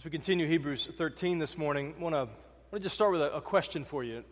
[0.00, 2.14] As we continue Hebrews 13 this morning, I want
[2.72, 4.24] to, just start with a, a question for you.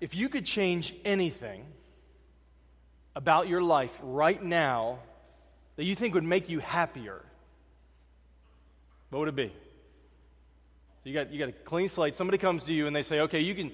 [0.00, 1.64] If you could change anything
[3.16, 5.00] about your life right now
[5.74, 7.20] that you think would make you happier,
[9.08, 9.48] what would it be?
[9.48, 12.14] So you got, you got a clean slate.
[12.14, 13.72] Somebody comes to you and they say, okay, you can,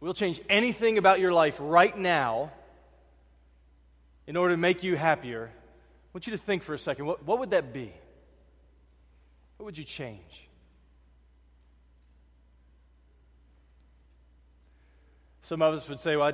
[0.00, 2.52] we'll change anything about your life right now
[4.26, 5.48] in order to make you happier.
[5.50, 7.06] I want you to think for a second.
[7.06, 7.94] What, what would that be?
[9.60, 10.48] What would you change?
[15.42, 16.28] Some of us would say, well,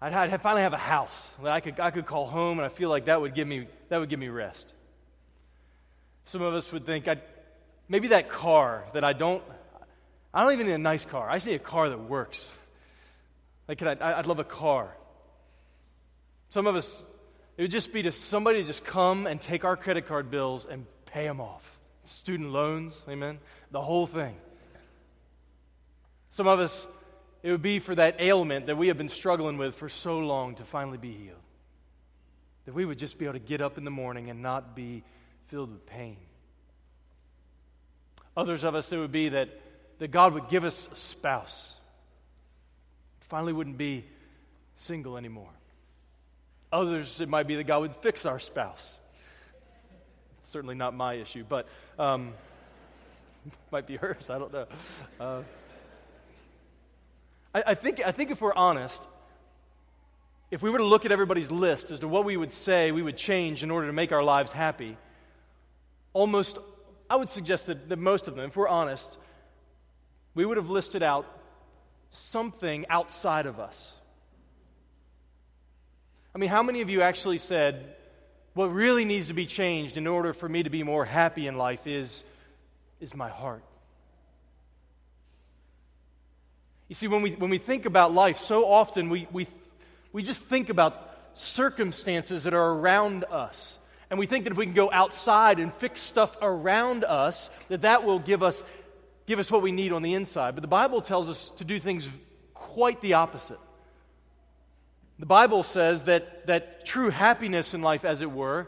[0.00, 2.66] I'd, I'd, I'd finally have a house that I could, I could call home, and
[2.66, 4.74] I feel like that would give me, that would give me rest.
[6.24, 7.20] Some of us would think, I'd,
[7.88, 9.44] maybe that car that I don't,
[10.34, 11.30] I don't even need a nice car.
[11.30, 12.52] I just need a car that works.
[13.68, 14.88] Like, I, I'd love a car.
[16.48, 17.06] Some of us,
[17.56, 20.66] it would just be to somebody to just come and take our credit card bills
[20.66, 23.38] and pay them off student loans, amen,
[23.70, 24.34] the whole thing.
[26.30, 26.86] Some of us,
[27.42, 30.54] it would be for that ailment that we have been struggling with for so long
[30.56, 31.36] to finally be healed.
[32.64, 35.02] That we would just be able to get up in the morning and not be
[35.48, 36.16] filled with pain.
[38.36, 39.50] Others of us, it would be that,
[39.98, 41.74] that God would give us a spouse.
[43.20, 44.04] Finally, wouldn't be
[44.76, 45.50] single anymore.
[46.72, 48.98] Others, it might be that God would fix our spouse
[50.42, 51.66] certainly not my issue, but
[51.98, 52.32] um,
[53.70, 54.30] might be hers.
[54.30, 54.66] I don't know.
[55.18, 55.42] Uh,
[57.54, 59.02] I, I, think, I think if we're honest,
[60.50, 63.02] if we were to look at everybody's list as to what we would say we
[63.02, 64.96] would change in order to make our lives happy,
[66.12, 66.58] almost,
[67.08, 69.08] I would suggest that, that most of them, if we're honest,
[70.34, 71.26] we would have listed out
[72.10, 73.94] something outside of us.
[76.34, 77.94] I mean, how many of you actually said,
[78.54, 81.56] what really needs to be changed in order for me to be more happy in
[81.56, 82.22] life is,
[83.00, 83.62] is my heart.
[86.88, 89.46] You see, when we, when we think about life, so often we, we,
[90.12, 93.78] we just think about circumstances that are around us.
[94.10, 97.82] And we think that if we can go outside and fix stuff around us, that
[97.82, 98.62] that will give us,
[99.26, 100.54] give us what we need on the inside.
[100.54, 102.10] But the Bible tells us to do things
[102.52, 103.58] quite the opposite.
[105.22, 108.66] The Bible says that, that true happiness in life, as it were,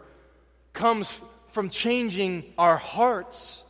[0.72, 3.60] comes from changing our hearts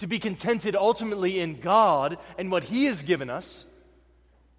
[0.00, 3.64] to be contented ultimately in God and what He has given us,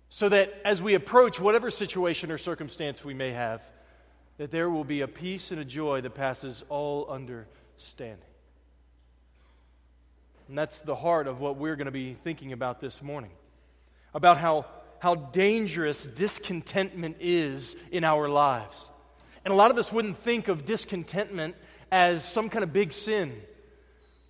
[0.09, 3.61] so that as we approach whatever situation or circumstance we may have,
[4.39, 8.17] that there will be a peace and a joy that passes all understanding.
[10.47, 13.29] And that's the heart of what we're going to be thinking about this morning.
[14.11, 14.65] About how
[15.05, 18.89] how dangerous discontentment is in our lives.
[19.43, 21.55] And a lot of us wouldn't think of discontentment
[21.91, 23.39] as some kind of big sin.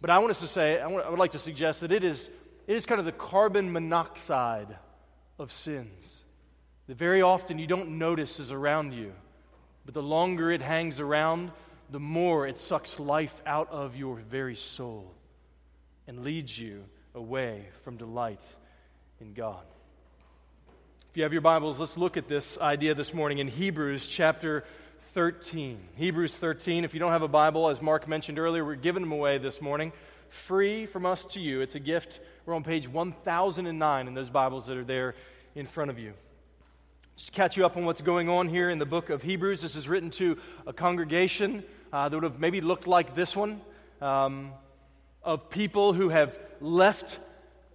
[0.02, 2.03] But I want us to say, I, want, I would like to suggest that it
[2.03, 2.30] is,
[2.68, 4.68] it is kind of the carbon monoxide
[5.40, 6.25] of sins
[6.88, 9.14] that very often you don't notice is around you.
[9.85, 11.53] But the longer it hangs around,
[11.90, 15.09] the more it sucks life out of your very soul
[16.06, 16.84] and leads you
[17.14, 18.53] away from delight
[19.22, 19.64] in God.
[21.16, 24.66] If you have your Bibles, let's look at this idea this morning in Hebrews chapter
[25.14, 25.80] 13.
[25.96, 26.84] Hebrews 13.
[26.84, 29.62] If you don't have a Bible, as Mark mentioned earlier, we're giving them away this
[29.62, 29.94] morning,
[30.28, 31.62] free from us to you.
[31.62, 32.20] It's a gift.
[32.46, 35.16] We're on page 1009 in those Bibles that are there
[35.56, 36.12] in front of you.
[37.16, 39.62] Just to catch you up on what's going on here in the book of Hebrews.
[39.62, 40.38] This is written to
[40.68, 43.62] a congregation uh, that would have maybe looked like this one
[44.02, 44.52] um,
[45.24, 47.22] of people who have left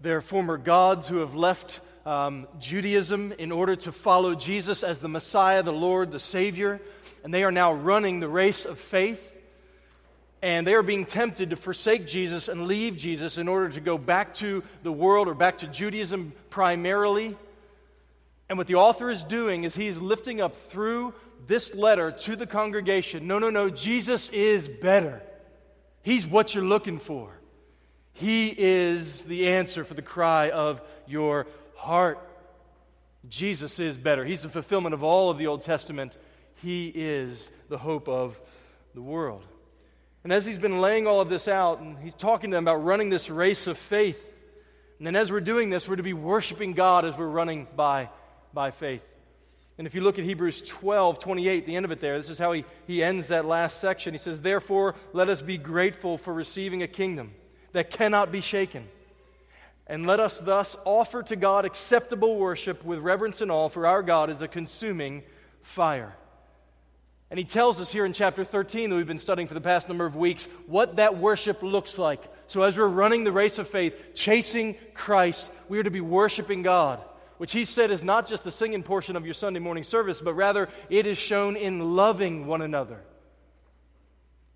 [0.03, 5.09] their former gods, who have left um, Judaism in order to follow Jesus as the
[5.09, 6.81] Messiah, the Lord, the Savior.
[7.25, 9.27] And they are now running the race of faith.
[10.43, 13.99] And they are being tempted to forsake Jesus and leave Jesus in order to go
[13.99, 17.37] back to the world or back to Judaism primarily.
[18.49, 21.15] And what the author is doing is he's lifting up through
[21.47, 25.23] this letter to the congregation no, no, no, Jesus is better.
[26.03, 27.31] He's what you're looking for.
[28.13, 31.47] He is the answer for the cry of your
[31.81, 32.19] heart.
[33.29, 34.25] Jesus is better.
[34.25, 36.17] He's the fulfillment of all of the Old Testament.
[36.57, 38.39] He is the hope of
[38.95, 39.43] the world.
[40.23, 42.85] And as he's been laying all of this out, and he's talking to them about
[42.85, 44.23] running this race of faith,
[44.99, 48.11] and then as we're doing this, we're to be worshiping God as we're running by,
[48.53, 49.05] by faith.
[49.79, 52.39] And if you look at Hebrews 12, 28, the end of it there, this is
[52.39, 54.13] how he, he ends that last section.
[54.13, 57.33] He says, Therefore, let us be grateful for receiving a kingdom
[57.73, 58.87] that cannot be shaken
[59.91, 64.05] and let us thus offer to God acceptable worship with reverence and awe, for our
[64.05, 65.25] God is a consuming
[65.63, 66.15] fire.
[67.29, 69.89] And he tells us here in chapter 13 that we've been studying for the past
[69.89, 72.23] number of weeks what that worship looks like.
[72.47, 76.63] So, as we're running the race of faith, chasing Christ, we are to be worshiping
[76.63, 77.01] God,
[77.39, 80.35] which he said is not just the singing portion of your Sunday morning service, but
[80.35, 83.01] rather it is shown in loving one another,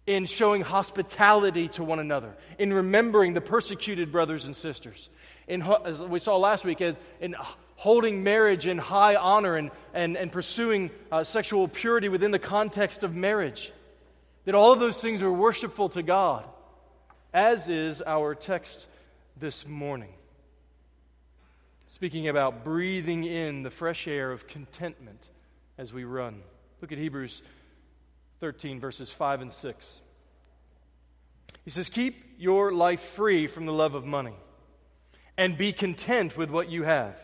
[0.06, 5.08] in showing hospitality to one another, in remembering the persecuted brothers and sisters,
[5.46, 7.36] in, as we saw last week, in
[7.76, 13.02] holding marriage in high honor and, and, and pursuing uh, sexual purity within the context
[13.02, 13.72] of marriage.
[14.44, 16.44] That all of those things are worshipful to God,
[17.32, 18.86] as is our text
[19.38, 20.12] this morning.
[21.88, 25.28] Speaking about breathing in the fresh air of contentment
[25.78, 26.42] as we run.
[26.80, 27.42] Look at Hebrews
[28.40, 30.00] 13, verses 5 and 6.
[31.64, 34.34] He says, Keep your life free from the love of money
[35.36, 37.16] and be content with what you have.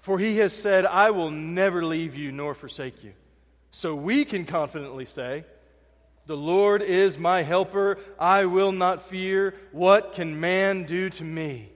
[0.00, 3.12] For he has said, I will never leave you nor forsake you.
[3.70, 5.44] So we can confidently say,
[6.26, 7.98] The Lord is my helper.
[8.18, 9.54] I will not fear.
[9.72, 11.70] What can man do to me?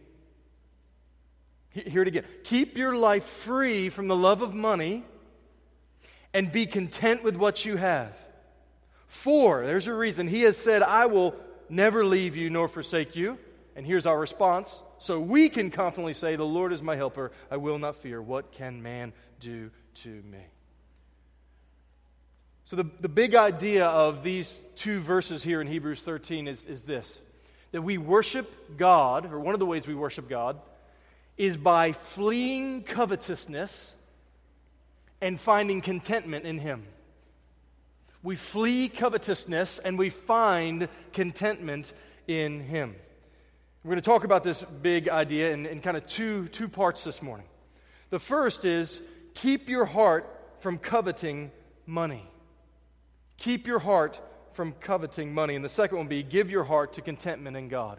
[1.70, 2.24] Hear it again.
[2.44, 5.04] Keep your life free from the love of money
[6.34, 8.16] and be content with what you have.
[9.08, 11.34] For, there's a reason, he has said, I will
[11.68, 13.38] never leave you nor forsake you.
[13.74, 17.32] And here's our response so we can confidently say, The Lord is my helper.
[17.50, 18.20] I will not fear.
[18.20, 19.70] What can man do
[20.02, 20.38] to me?
[22.64, 26.84] So, the, the big idea of these two verses here in Hebrews 13 is, is
[26.84, 27.20] this
[27.72, 30.60] that we worship God, or one of the ways we worship God,
[31.36, 33.90] is by fleeing covetousness
[35.20, 36.84] and finding contentment in Him.
[38.22, 41.92] We flee covetousness and we find contentment
[42.28, 42.94] in Him.
[43.84, 47.02] We're going to talk about this big idea in, in kind of two, two parts
[47.02, 47.46] this morning.
[48.10, 49.00] The first is
[49.34, 50.28] keep your heart
[50.60, 51.50] from coveting
[51.84, 52.24] money.
[53.38, 54.20] Keep your heart
[54.52, 55.56] from coveting money.
[55.56, 57.98] And the second one be give your heart to contentment in God.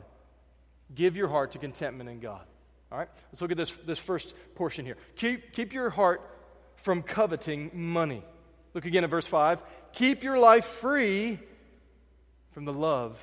[0.96, 2.46] Give your heart to contentment in God.
[2.90, 3.10] All right?
[3.32, 4.96] Let's look at this, this first portion here.
[5.18, 6.22] Keep, keep your heart
[6.78, 8.24] from coveting money.
[8.74, 9.62] Look again at verse 5.
[9.92, 11.40] Keep your life free
[12.52, 13.22] from the love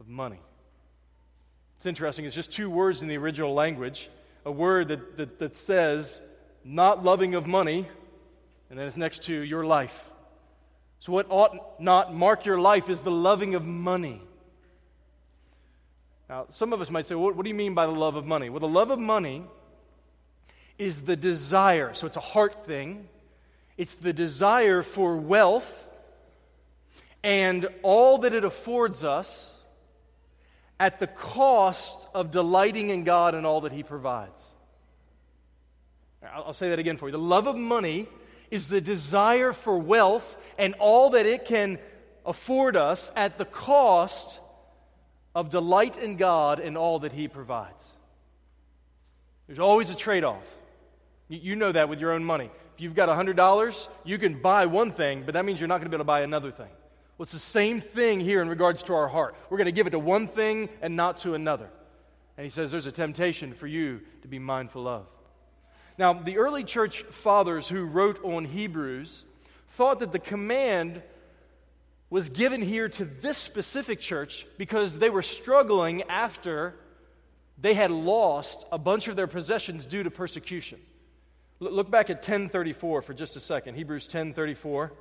[0.00, 0.40] of money.
[1.78, 4.10] It's interesting, it's just two words in the original language.
[4.44, 6.20] A word that, that, that says,
[6.64, 7.86] not loving of money,
[8.68, 10.10] and then it's next to your life.
[10.98, 14.20] So, what ought not mark your life is the loving of money.
[16.28, 18.26] Now, some of us might say, well, what do you mean by the love of
[18.26, 18.50] money?
[18.50, 19.44] Well, the love of money
[20.78, 21.94] is the desire.
[21.94, 23.08] So, it's a heart thing.
[23.76, 25.88] It's the desire for wealth
[27.22, 29.54] and all that it affords us
[30.80, 34.52] at the cost of delighting in God and all that He provides.
[36.22, 37.12] I'll say that again for you.
[37.12, 38.08] The love of money
[38.50, 41.78] is the desire for wealth and all that it can
[42.24, 44.40] afford us at the cost
[45.34, 47.94] of delight in God and all that He provides.
[49.46, 50.46] There's always a trade off.
[51.28, 52.50] You know that with your own money.
[52.74, 55.86] If you've got $100, you can buy one thing, but that means you're not going
[55.86, 56.68] to be able to buy another thing.
[57.18, 59.34] Well, it's the same thing here in regards to our heart.
[59.50, 61.68] We're going to give it to one thing and not to another.
[62.36, 65.06] And he says there's a temptation for you to be mindful of.
[65.98, 69.24] Now, the early church fathers who wrote on Hebrews
[69.70, 71.02] thought that the command
[72.08, 76.76] was given here to this specific church because they were struggling after
[77.60, 80.78] they had lost a bunch of their possessions due to persecution.
[81.58, 83.74] Look back at 1034 for just a second.
[83.74, 84.92] Hebrews 1034.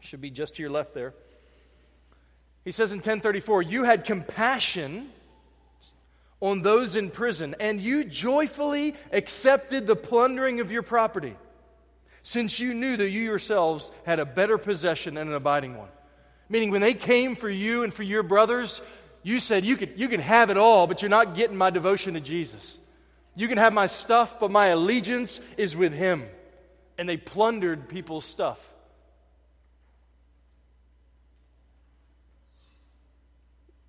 [0.00, 1.14] Should be just to your left there.
[2.64, 5.10] He says in 1034, You had compassion
[6.40, 11.34] on those in prison, and you joyfully accepted the plundering of your property,
[12.22, 15.88] since you knew that you yourselves had a better possession and an abiding one.
[16.48, 18.80] Meaning, when they came for you and for your brothers,
[19.22, 22.14] you said, You can, you can have it all, but you're not getting my devotion
[22.14, 22.78] to Jesus.
[23.36, 26.24] You can have my stuff, but my allegiance is with Him.
[26.96, 28.74] And they plundered people's stuff.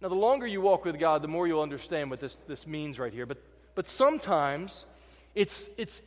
[0.02, 3.00] Now, the longer you walk with God, the more you'll understand what this, this means
[3.00, 3.26] right here.
[3.26, 3.38] But,
[3.76, 4.86] but sometimes
[5.36, 6.02] it's, it's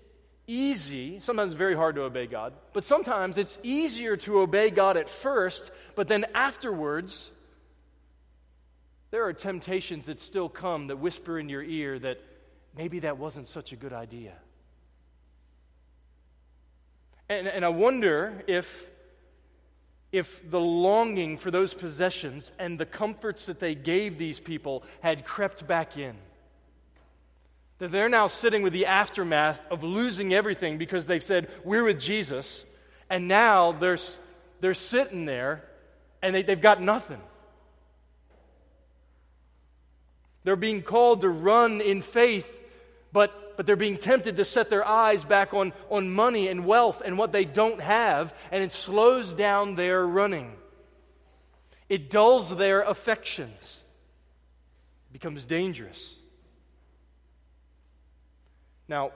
[0.46, 5.08] easy, sometimes very hard to obey God, but sometimes it's easier to obey God at
[5.08, 7.30] first, but then afterwards,
[9.10, 12.18] there are temptations that still come that whisper in your ear that
[12.76, 14.32] maybe that wasn't such a good idea.
[17.28, 18.88] And, and I wonder if
[20.12, 25.24] if the longing for those possessions and the comforts that they gave these people had
[25.24, 26.14] crept back in.
[27.78, 31.98] That they're now sitting with the aftermath of losing everything because they've said, We're with
[31.98, 32.64] Jesus.
[33.08, 33.98] And now they're,
[34.60, 35.64] they're sitting there
[36.22, 37.20] and they, they've got nothing.
[40.44, 42.50] They're being called to run in faith,
[43.12, 47.02] but, but they're being tempted to set their eyes back on, on money and wealth
[47.04, 50.54] and what they don't have, and it slows down their running.
[51.88, 53.82] It dulls their affections,
[55.10, 56.16] it becomes dangerous.
[58.88, 59.12] Now,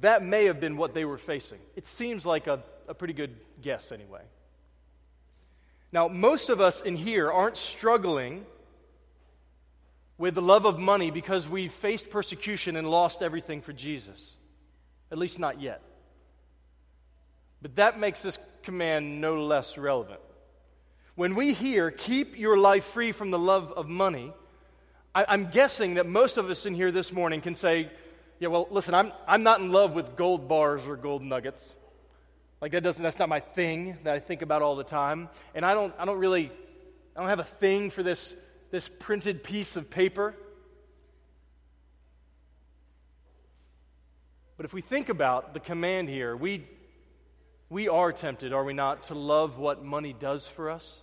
[0.00, 1.58] that may have been what they were facing.
[1.76, 4.22] It seems like a, a pretty good guess, anyway.
[5.92, 8.44] Now, most of us in here aren't struggling
[10.18, 14.36] with the love of money because we faced persecution and lost everything for Jesus.
[15.10, 15.82] At least not yet.
[17.62, 20.20] But that makes this command no less relevant.
[21.14, 24.32] When we hear, keep your life free from the love of money,
[25.14, 27.88] I, am guessing that most of us in here this morning can say,
[28.40, 31.74] yeah, well, listen, I'm, I'm not in love with gold bars or gold nuggets.
[32.60, 35.28] Like that doesn't, that's not my thing that I think about all the time.
[35.54, 36.50] And I don't, I don't really,
[37.14, 38.34] I don't have a thing for this
[38.74, 40.34] this printed piece of paper.
[44.56, 46.66] But if we think about the command here, we,
[47.70, 51.00] we are tempted, are we not, to love what money does for us?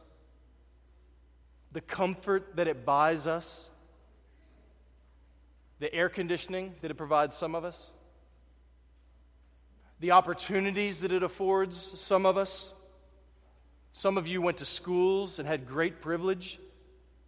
[1.71, 3.69] The comfort that it buys us,
[5.79, 7.87] the air conditioning that it provides some of us,
[10.01, 12.73] the opportunities that it affords some of us.
[13.93, 16.59] Some of you went to schools and had great privilege.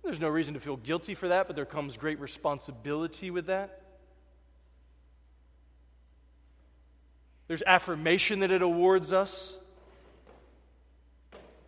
[0.03, 3.81] There's no reason to feel guilty for that, but there comes great responsibility with that.
[7.48, 9.57] There's affirmation that it awards us,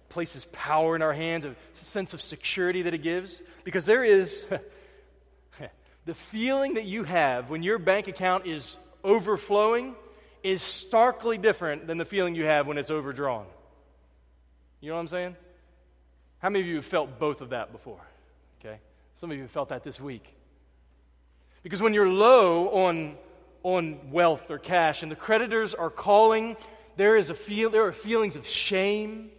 [0.09, 3.41] places power in our hands, a sense of security that it gives.
[3.63, 4.43] Because there is
[6.05, 9.95] the feeling that you have when your bank account is overflowing
[10.43, 13.45] is starkly different than the feeling you have when it's overdrawn.
[14.81, 15.35] You know what I'm saying?
[16.39, 18.01] How many of you have felt both of that before?
[19.15, 20.35] Some of you felt that this week.
[21.63, 23.15] Because when you're low on,
[23.63, 26.57] on wealth or cash and the creditors are calling,
[26.97, 29.31] there, is a feel, there are feelings of shame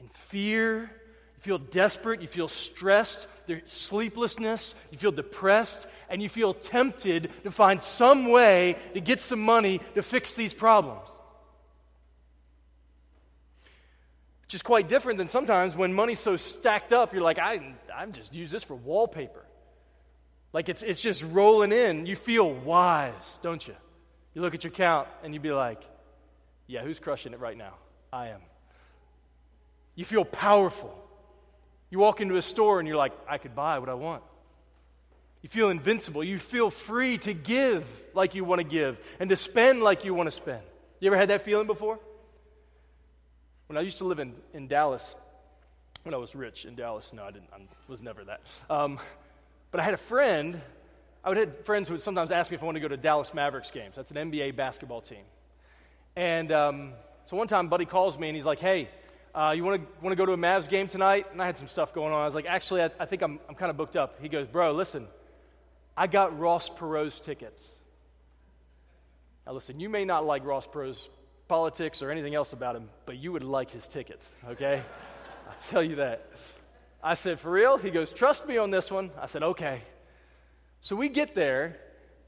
[0.00, 0.80] and fear.
[0.80, 7.30] You feel desperate, you feel stressed, there's sleeplessness, you feel depressed, and you feel tempted
[7.44, 11.08] to find some way to get some money to fix these problems.
[14.54, 18.12] Which is quite different than sometimes when money's so stacked up, you're like, I, I'm
[18.12, 19.44] just use this for wallpaper.
[20.52, 22.06] Like it's, it's just rolling in.
[22.06, 23.74] You feel wise, don't you?
[24.32, 25.82] You look at your count and you be like,
[26.68, 27.74] yeah, who's crushing it right now?
[28.12, 28.42] I am.
[29.96, 30.96] You feel powerful.
[31.90, 34.22] You walk into a store and you're like, I could buy what I want.
[35.42, 36.22] You feel invincible.
[36.22, 37.84] You feel free to give
[38.14, 40.62] like you want to give and to spend like you want to spend.
[41.00, 41.98] You ever had that feeling before?
[43.66, 45.16] When I used to live in, in Dallas,
[46.02, 47.48] when I was rich in Dallas, no, I didn't.
[47.52, 48.42] I was never that.
[48.68, 48.98] Um,
[49.70, 50.60] but I had a friend.
[51.24, 53.00] I would have friends who would sometimes ask me if I wanted to go to
[53.00, 53.96] Dallas Mavericks games.
[53.96, 55.24] That's an NBA basketball team.
[56.14, 56.92] And um,
[57.24, 58.88] so one time, Buddy calls me and he's like, "Hey,
[59.34, 61.56] uh, you want to want to go to a Mavs game tonight?" And I had
[61.56, 62.20] some stuff going on.
[62.20, 64.46] I was like, "Actually, I, I think I'm I'm kind of booked up." He goes,
[64.46, 65.08] "Bro, listen,
[65.96, 67.68] I got Ross Perot's tickets."
[69.46, 71.08] Now listen, you may not like Ross Perot's
[71.48, 74.82] politics or anything else about him, but you would like his tickets, okay?
[75.48, 76.28] I'll tell you that.
[77.02, 77.76] I said, For real?
[77.76, 79.10] He goes, Trust me on this one.
[79.20, 79.82] I said, Okay.
[80.80, 81.78] So we get there,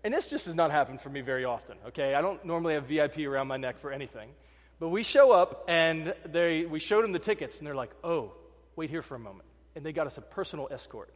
[0.05, 2.15] and this just has not happened for me very often, okay?
[2.15, 4.31] I don't normally have VIP around my neck for anything.
[4.79, 8.33] But we show up, and they, we showed them the tickets, and they're like, Oh,
[8.77, 9.49] wait here for a moment.
[9.75, 11.13] And they got us a personal escort.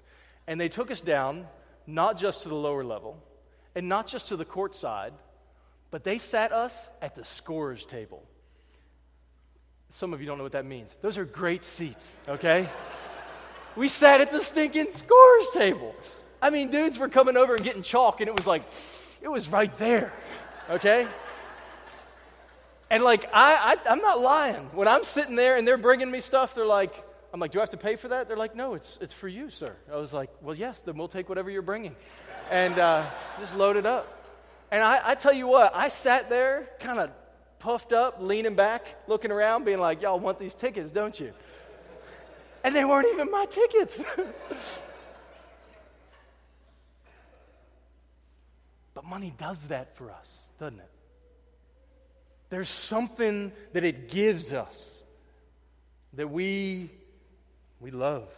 [0.46, 1.46] And they took us down,
[1.86, 3.22] not just to the lower level,
[3.74, 5.12] and not just to the court side,
[5.90, 8.22] but they sat us at the scorer's table.
[9.90, 10.94] Some of you don't know what that means.
[11.02, 12.68] Those are great seats, okay?
[13.76, 15.94] we sat at the stinking scorer's table.
[16.42, 18.62] I mean, dudes were coming over and getting chalk, and it was like,
[19.20, 20.12] it was right there,
[20.70, 21.06] okay?
[22.88, 24.68] And like, I, I, I'm not lying.
[24.72, 27.62] When I'm sitting there and they're bringing me stuff, they're like, I'm like, do I
[27.62, 28.26] have to pay for that?
[28.26, 29.76] They're like, no, it's, it's for you, sir.
[29.92, 31.94] I was like, well, yes, then we'll take whatever you're bringing.
[32.50, 33.06] And uh,
[33.38, 34.19] just load it up.
[34.70, 37.10] And I, I tell you what, I sat there kind of
[37.58, 41.32] puffed up, leaning back, looking around, being like, y'all want these tickets, don't you?
[42.62, 44.02] And they weren't even my tickets.
[48.94, 50.90] but money does that for us, doesn't it?
[52.50, 55.02] There's something that it gives us
[56.14, 56.90] that we,
[57.78, 58.28] we love.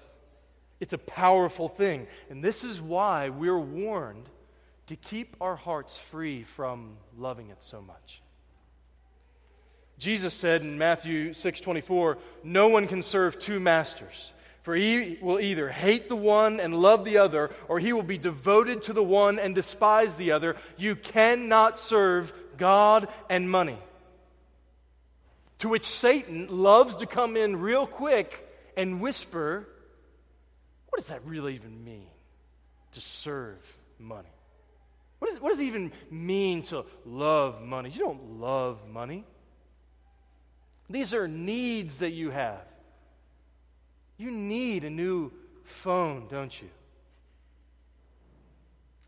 [0.80, 2.06] It's a powerful thing.
[2.28, 4.28] And this is why we're warned
[4.86, 8.22] to keep our hearts free from loving it so much.
[9.98, 15.68] Jesus said in Matthew 6:24, "No one can serve two masters, for he will either
[15.68, 19.38] hate the one and love the other, or he will be devoted to the one
[19.38, 20.56] and despise the other.
[20.76, 23.78] You cannot serve God and money."
[25.58, 29.68] To which Satan loves to come in real quick and whisper,
[30.88, 32.10] "What does that really even mean
[32.92, 34.31] to serve money?"
[35.23, 37.91] What, is, what does it even mean to love money?
[37.91, 39.25] You don't love money.
[40.91, 42.64] These are needs that you have.
[44.17, 45.31] You need a new
[45.62, 46.69] phone, don't you?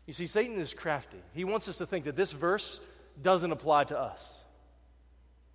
[0.05, 1.17] You see, Satan is crafty.
[1.33, 2.79] He wants us to think that this verse
[3.21, 4.39] doesn't apply to us,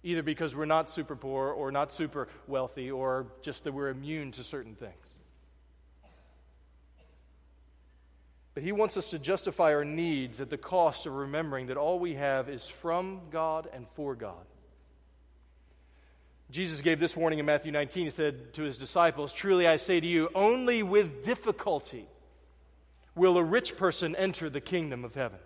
[0.02, 4.30] either because we're not super poor or not super wealthy or just that we're immune
[4.32, 5.09] to certain things.
[8.54, 11.98] But he wants us to justify our needs at the cost of remembering that all
[11.98, 14.44] we have is from God and for God.
[16.50, 18.04] Jesus gave this warning in Matthew 19.
[18.06, 22.06] He said to his disciples, Truly I say to you, only with difficulty
[23.14, 25.38] will a rich person enter the kingdom of heaven.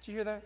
[0.00, 0.42] Did you hear that?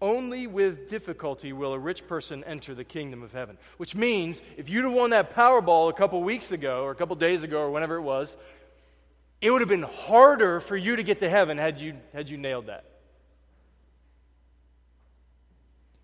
[0.00, 3.58] Only with difficulty will a rich person enter the kingdom of heaven.
[3.78, 7.16] Which means if you'd have won that Powerball a couple weeks ago, or a couple
[7.16, 8.36] days ago, or whenever it was,
[9.40, 12.36] it would have been harder for you to get to heaven had you, had you
[12.36, 12.84] nailed that.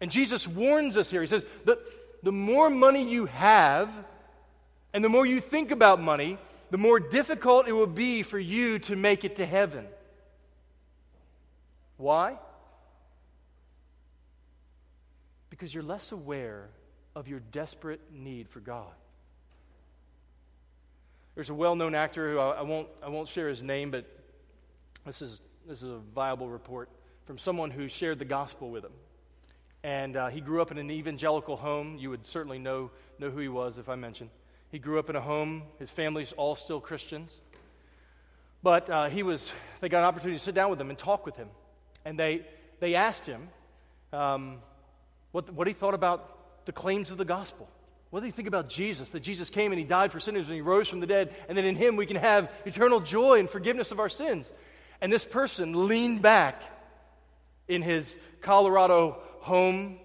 [0.01, 1.21] And Jesus warns us here.
[1.21, 1.79] He says, the,
[2.23, 3.89] the more money you have,
[4.93, 6.39] and the more you think about money,
[6.71, 9.87] the more difficult it will be for you to make it to heaven.
[11.97, 12.39] Why?
[15.51, 16.69] Because you're less aware
[17.15, 18.93] of your desperate need for God.
[21.35, 24.05] There's a well known actor who I, I, won't, I won't share his name, but
[25.07, 26.89] this is, this is a viable report
[27.25, 28.93] from someone who shared the gospel with him.
[29.83, 31.97] And uh, he grew up in an evangelical home.
[31.99, 34.31] You would certainly know, know who he was if I mentioned.
[34.71, 37.41] He grew up in a home, his family's all still Christians.
[38.63, 41.27] But uh, he was, they got an opportunity to sit down with him and talk
[41.27, 41.49] with him.
[42.05, 42.47] And they,
[42.81, 43.49] they asked him
[44.13, 44.59] um,
[45.33, 47.69] what, what he thought about the claims of the gospel.
[48.13, 49.09] What do you think about Jesus?
[49.09, 51.57] That Jesus came and he died for sinners and he rose from the dead, and
[51.57, 54.53] that in him we can have eternal joy and forgiveness of our sins.
[55.01, 56.61] And this person leaned back
[57.69, 59.99] in his Colorado home,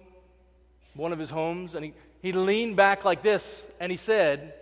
[0.94, 1.92] one of his homes, and he,
[2.22, 4.54] he leaned back like this and he said,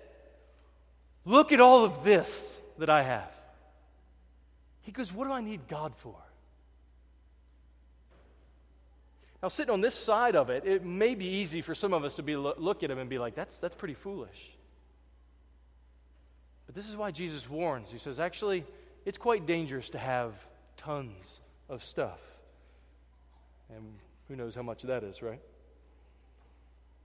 [1.25, 3.31] Look at all of this that I have.
[4.83, 6.17] He goes, What do I need God for?
[9.43, 12.15] Now, sitting on this side of it, it may be easy for some of us
[12.15, 14.51] to be look at him and be like, that's, that's pretty foolish.
[16.67, 17.91] But this is why Jesus warns.
[17.91, 18.65] He says, actually,
[19.05, 20.33] it's quite dangerous to have
[20.77, 22.21] tons of stuff.
[23.75, 23.85] And
[24.29, 25.41] who knows how much that is, right?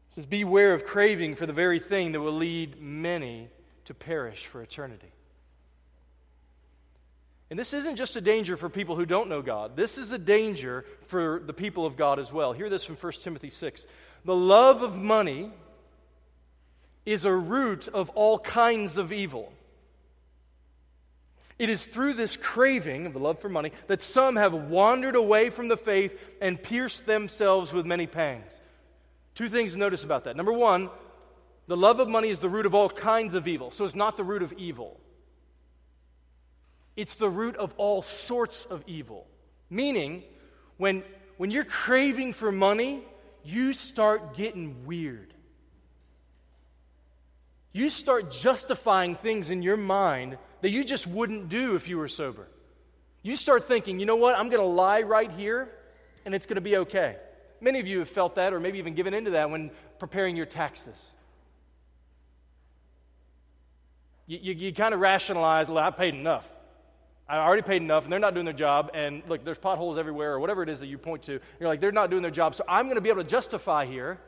[0.10, 3.50] He says, Beware of craving for the very thing that will lead many
[3.86, 5.12] to perish for eternity.
[7.51, 9.75] And this isn't just a danger for people who don't know God.
[9.75, 12.53] This is a danger for the people of God as well.
[12.53, 13.85] Hear this from 1 Timothy 6.
[14.23, 15.51] The love of money
[17.05, 19.51] is a root of all kinds of evil.
[21.59, 25.49] It is through this craving of the love for money that some have wandered away
[25.49, 28.57] from the faith and pierced themselves with many pangs.
[29.35, 30.37] Two things to notice about that.
[30.37, 30.89] Number one,
[31.67, 34.15] the love of money is the root of all kinds of evil, so it's not
[34.15, 34.97] the root of evil.
[36.95, 39.27] It's the root of all sorts of evil.
[39.69, 40.23] Meaning,
[40.77, 41.04] when,
[41.38, 43.04] when you're craving for money,
[43.43, 45.34] you start getting weird.
[47.73, 52.10] You start justifying things in your mind that you just wouldn't do if you were
[52.10, 52.47] sober.
[53.23, 55.69] You start thinking, you know what, I'm going to lie right here
[56.25, 57.15] and it's going to be okay.
[57.62, 60.47] Many of you have felt that or maybe even given into that when preparing your
[60.47, 61.12] taxes.
[64.27, 66.47] You, you, you kind of rationalize, well, I paid enough.
[67.32, 68.91] I already paid enough, and they're not doing their job.
[68.94, 71.39] And look, there's potholes everywhere, or whatever it is that you point to.
[71.62, 72.56] You're like, they're not doing their job.
[72.56, 74.20] So I'm going to be able to justify here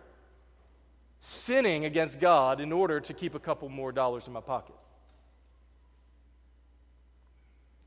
[1.20, 4.76] sinning against God in order to keep a couple more dollars in my pocket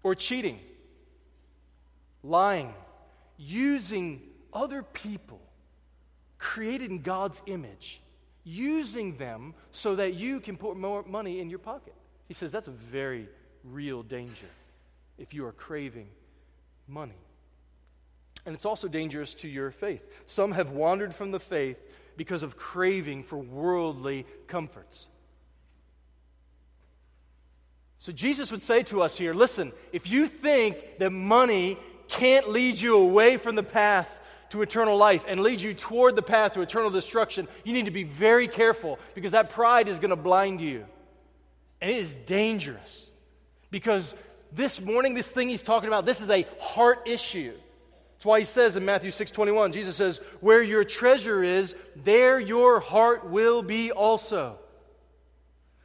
[0.02, 0.60] or cheating,
[2.22, 2.74] lying,
[3.38, 4.20] using
[4.52, 5.40] other people
[6.36, 8.02] created in God's image,
[8.44, 11.94] using them so that you can put more money in your pocket.
[12.28, 13.28] He says that's a very
[13.64, 14.48] real danger
[15.18, 16.08] if you are craving
[16.86, 17.18] money.
[18.44, 20.02] And it's also dangerous to your faith.
[20.26, 21.78] Some have wandered from the faith
[22.16, 25.08] because of craving for worldly comforts.
[27.98, 32.78] So Jesus would say to us here listen, if you think that money can't lead
[32.78, 34.08] you away from the path
[34.50, 37.90] to eternal life and lead you toward the path to eternal destruction, you need to
[37.90, 40.86] be very careful because that pride is going to blind you.
[41.80, 43.10] And it is dangerous
[43.70, 44.14] because
[44.56, 47.52] this morning, this thing he's talking about, this is a heart issue.
[48.14, 52.40] That's why he says in Matthew 6 21, Jesus says, Where your treasure is, there
[52.40, 54.58] your heart will be also.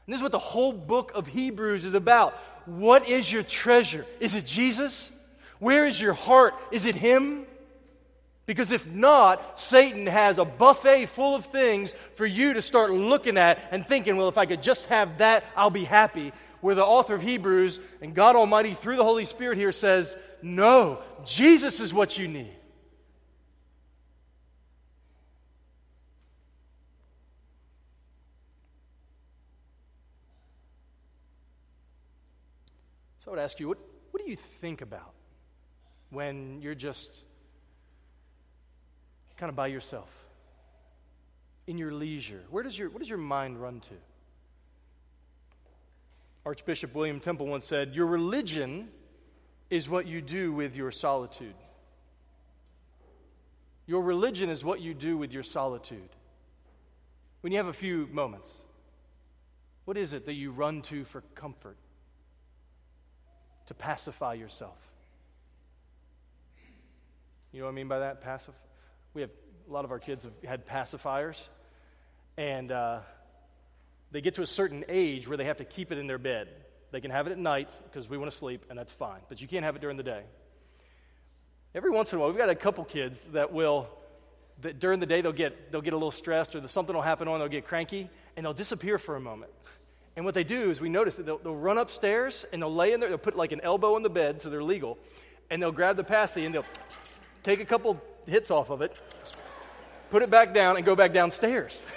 [0.05, 2.33] And this is what the whole book of Hebrews is about.
[2.65, 4.05] What is your treasure?
[4.19, 5.11] Is it Jesus?
[5.59, 6.55] Where is your heart?
[6.71, 7.45] Is it Him?
[8.45, 13.37] Because if not, Satan has a buffet full of things for you to start looking
[13.37, 16.31] at and thinking, well, if I could just have that, I'll be happy.
[16.61, 20.99] Where the author of Hebrews and God Almighty, through the Holy Spirit here, says, no,
[21.25, 22.55] Jesus is what you need.
[33.23, 33.77] So I would ask you, what,
[34.11, 35.13] what do you think about
[36.09, 37.09] when you're just
[39.37, 40.09] kind of by yourself,
[41.65, 42.43] in your leisure?
[42.49, 43.93] Where does your, what does your mind run to?
[46.45, 48.89] Archbishop William Temple once said, Your religion
[49.69, 51.55] is what you do with your solitude.
[53.85, 56.09] Your religion is what you do with your solitude.
[57.41, 58.55] When you have a few moments,
[59.85, 61.77] what is it that you run to for comfort?
[63.67, 64.77] To pacify yourself?
[67.51, 68.23] You know what I mean by that?
[68.23, 68.53] Pacif-
[69.13, 69.31] we have
[69.69, 71.47] a lot of our kids have had pacifiers,
[72.37, 72.99] and uh,
[74.11, 76.49] they get to a certain age where they have to keep it in their bed.
[76.91, 79.21] They can have it at night because we want to sleep, and that's fine.
[79.29, 80.23] But you can't have it during the day.
[81.73, 83.87] Every once in a while, we've got a couple kids that will,
[84.61, 87.29] that during the day, they'll get, they'll get a little stressed or something will happen
[87.29, 89.51] on, they'll get cranky, and they'll disappear for a moment.
[90.17, 92.91] And what they do is we notice that they'll, they'll run upstairs and they'll lay
[92.91, 94.97] in there, they'll put like an elbow in the bed so they're legal,
[95.49, 96.65] and they'll grab the passy and they'll
[97.43, 98.99] take a couple hits off of it,
[100.09, 101.85] put it back down, and go back downstairs.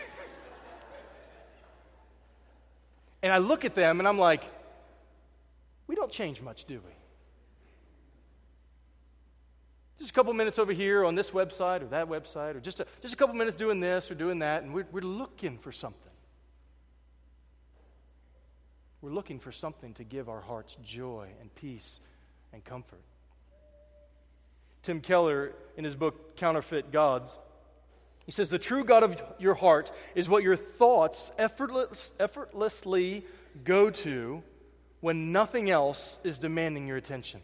[3.24, 4.44] and I look at them and I'm like,
[5.86, 6.92] we don't change much, do we?
[9.98, 12.86] Just a couple minutes over here on this website or that website, or just a,
[13.00, 16.12] just a couple minutes doing this or doing that, and we're, we're looking for something.
[19.00, 22.00] We're looking for something to give our hearts joy and peace
[22.52, 23.00] and comfort.
[24.82, 27.38] Tim Keller, in his book Counterfeit Gods,
[28.26, 33.24] he says, The true God of your heart is what your thoughts effortless, effortlessly
[33.64, 34.42] go to
[35.00, 37.40] when nothing else is demanding your attention.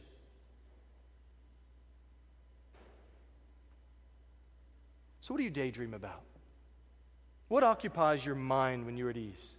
[5.20, 6.22] So, what do you daydream about?
[7.48, 9.54] What occupies your mind when you're at ease?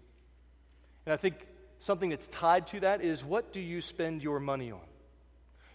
[1.05, 1.35] And I think
[1.79, 4.79] something that's tied to that is what do you spend your money on?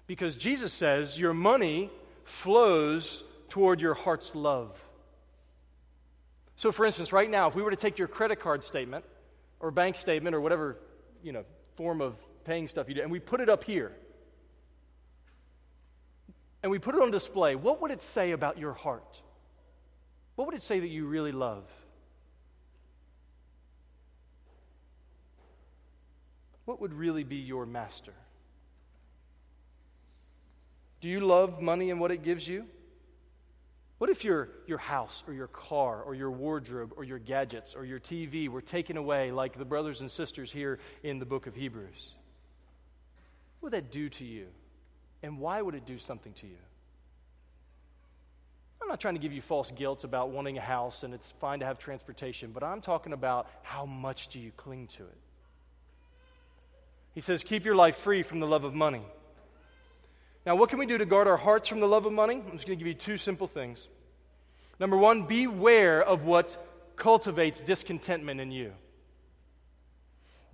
[0.07, 1.91] Because Jesus says your money
[2.25, 4.81] flows toward your heart's love.
[6.57, 9.05] So, for instance, right now, if we were to take your credit card statement
[9.61, 10.79] or bank statement or whatever,
[11.23, 11.45] you know,
[11.77, 13.93] form of paying stuff you do, and we put it up here,
[16.63, 19.21] and we put it on display, what would it say about your heart?
[20.35, 21.65] What would it say that you really love?
[26.65, 28.15] What would really be your master?
[31.01, 32.67] Do you love money and what it gives you?
[33.99, 37.85] What if your, your house or your car or your wardrobe or your gadgets or
[37.85, 41.55] your TV were taken away like the brothers and sisters here in the book of
[41.55, 42.15] Hebrews?
[43.61, 44.49] What would that do to you?
[45.23, 46.59] And why would it do something to you?
[48.83, 51.61] I'm not trying to give you false guilt about wanting a house and it's fine
[51.61, 55.19] to have transportation, but I'm talking about how much do you cling to it?
[57.15, 59.03] He says, keep your life free from the love of money.
[60.47, 62.37] Now, what can we do to guard our hearts from the love of money?
[62.37, 63.89] I'm just going to give you two simple things.
[64.79, 68.73] Number one, beware of what cultivates discontentment in you.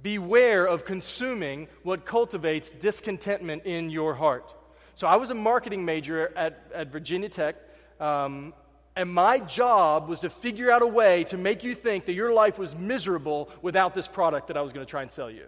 [0.01, 4.55] Beware of consuming what cultivates discontentment in your heart.
[4.95, 7.57] So, I was a marketing major at, at Virginia Tech,
[8.01, 8.55] um,
[8.97, 12.33] and my job was to figure out a way to make you think that your
[12.33, 15.47] life was miserable without this product that I was going to try and sell you.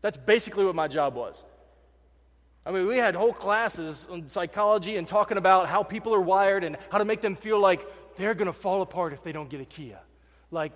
[0.00, 1.44] That's basically what my job was.
[2.64, 6.62] I mean, we had whole classes on psychology and talking about how people are wired
[6.62, 7.84] and how to make them feel like
[8.16, 9.98] they're going to fall apart if they don't get a Kia.
[10.50, 10.72] Like,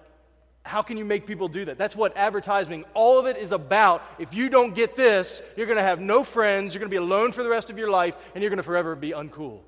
[0.64, 1.78] how can you make people do that?
[1.78, 4.02] That's what advertising, all of it is about.
[4.18, 6.96] If you don't get this, you're going to have no friends, you're going to be
[6.96, 9.60] alone for the rest of your life, and you're going to forever be uncool.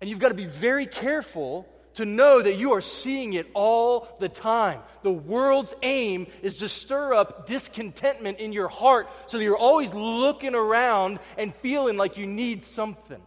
[0.00, 4.08] And you've got to be very careful to know that you are seeing it all
[4.20, 4.80] the time.
[5.02, 9.92] The world's aim is to stir up discontentment in your heart so that you're always
[9.92, 13.20] looking around and feeling like you need something.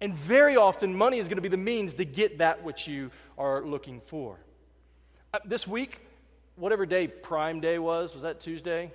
[0.00, 3.10] And very often, money is going to be the means to get that which you
[3.36, 4.38] are looking for.
[5.34, 6.00] Uh, this week,
[6.56, 8.92] whatever day Prime Day was, was that Tuesday?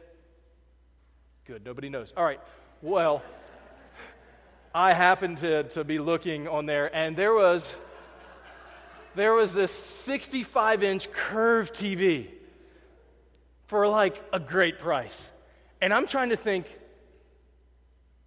[1.45, 2.11] Good, nobody knows.
[2.17, 2.39] All right,
[2.81, 3.21] well,
[4.73, 7.71] I happened to, to be looking on there, and there was
[9.15, 12.27] there was this 65 inch curved TV
[13.67, 15.27] for like a great price.
[15.81, 16.67] And I'm trying to think,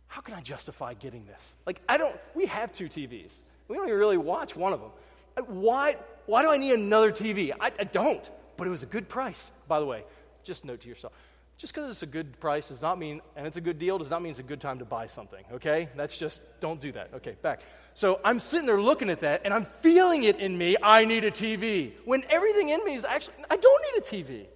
[0.07, 1.57] how can I justify getting this?
[1.67, 3.35] Like, I don't, we have two TVs.
[3.69, 4.91] We even really watch one of them.
[5.37, 5.97] Uh, why,
[6.27, 7.53] why do I need another TV?
[7.59, 10.05] I, I don't, but it was a good price, by the way.
[10.43, 11.13] Just note to yourself.
[11.59, 14.11] Just because it's a good price does not mean, and it's a good deal, does
[14.11, 15.89] not mean it's a good time to buy something, okay?
[15.97, 17.11] That's just, don't do that.
[17.15, 17.63] Okay, back.
[17.99, 21.25] So I'm sitting there looking at that, and I'm feeling it in me, I need
[21.25, 21.95] a TV.
[22.05, 24.47] When everything in me is actually, I don't need a TV.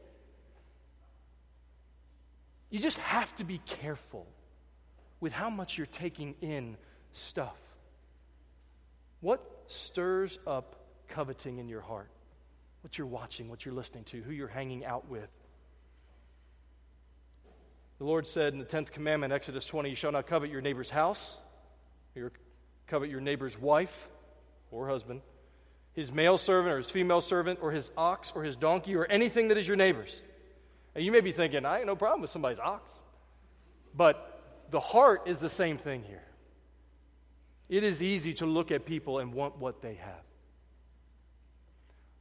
[2.70, 4.28] You just have to be careful
[5.18, 6.76] with how much you're taking in
[7.14, 7.56] stuff.
[9.20, 10.76] What stirs up
[11.08, 12.12] coveting in your heart?
[12.82, 15.28] What you're watching, what you're listening to, who you're hanging out with.
[17.98, 20.90] The Lord said in the 10th commandment, Exodus 20, You shall not covet your neighbor's
[20.90, 21.36] house,
[22.14, 22.30] or
[22.92, 24.06] covet your neighbor's wife
[24.70, 25.22] or husband,
[25.94, 29.48] his male servant or his female servant, or his ox or his donkey, or anything
[29.48, 30.20] that is your neighbor's.
[30.94, 32.92] And you may be thinking, I have no problem with somebody's ox.
[33.96, 36.22] But the heart is the same thing here.
[37.70, 40.24] It is easy to look at people and want what they have.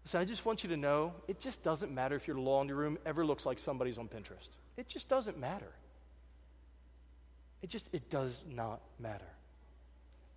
[0.06, 2.98] Listen, I just want you to know it just doesn't matter if your laundry room
[3.06, 4.48] ever looks like somebody's on Pinterest.
[4.78, 5.74] It just doesn't matter.
[7.62, 9.28] It just it does not matter.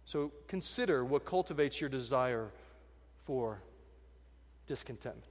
[0.05, 2.51] So consider what cultivates your desire
[3.25, 3.63] for
[4.67, 5.27] discontentment.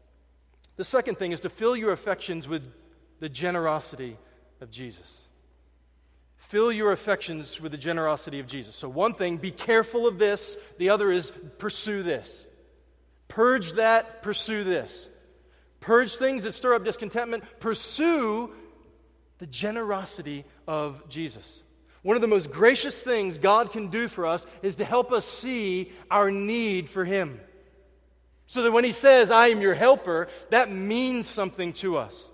[0.76, 2.64] The second thing is to fill your affections with
[3.20, 4.18] the generosity
[4.62, 5.22] of Jesus.
[6.38, 8.76] Fill your affections with the generosity of Jesus.
[8.76, 10.58] So, one thing, be careful of this.
[10.78, 12.46] The other is pursue this.
[13.28, 15.08] Purge that, pursue this.
[15.80, 18.52] Purge things that stir up discontentment, pursue
[19.40, 21.63] the generosity of Jesus.
[22.04, 25.26] One of the most gracious things God can do for us is to help us
[25.26, 27.40] see our need for Him.
[28.46, 32.30] So that when He says, I am your helper, that means something to us.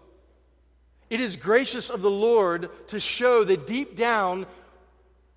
[1.09, 4.47] It is gracious of the Lord to show that deep down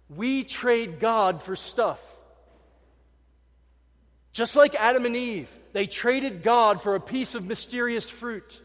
[0.08, 2.00] we trade God for stuff.
[4.32, 8.62] Just like Adam and Eve, they traded God for a piece of mysterious fruit.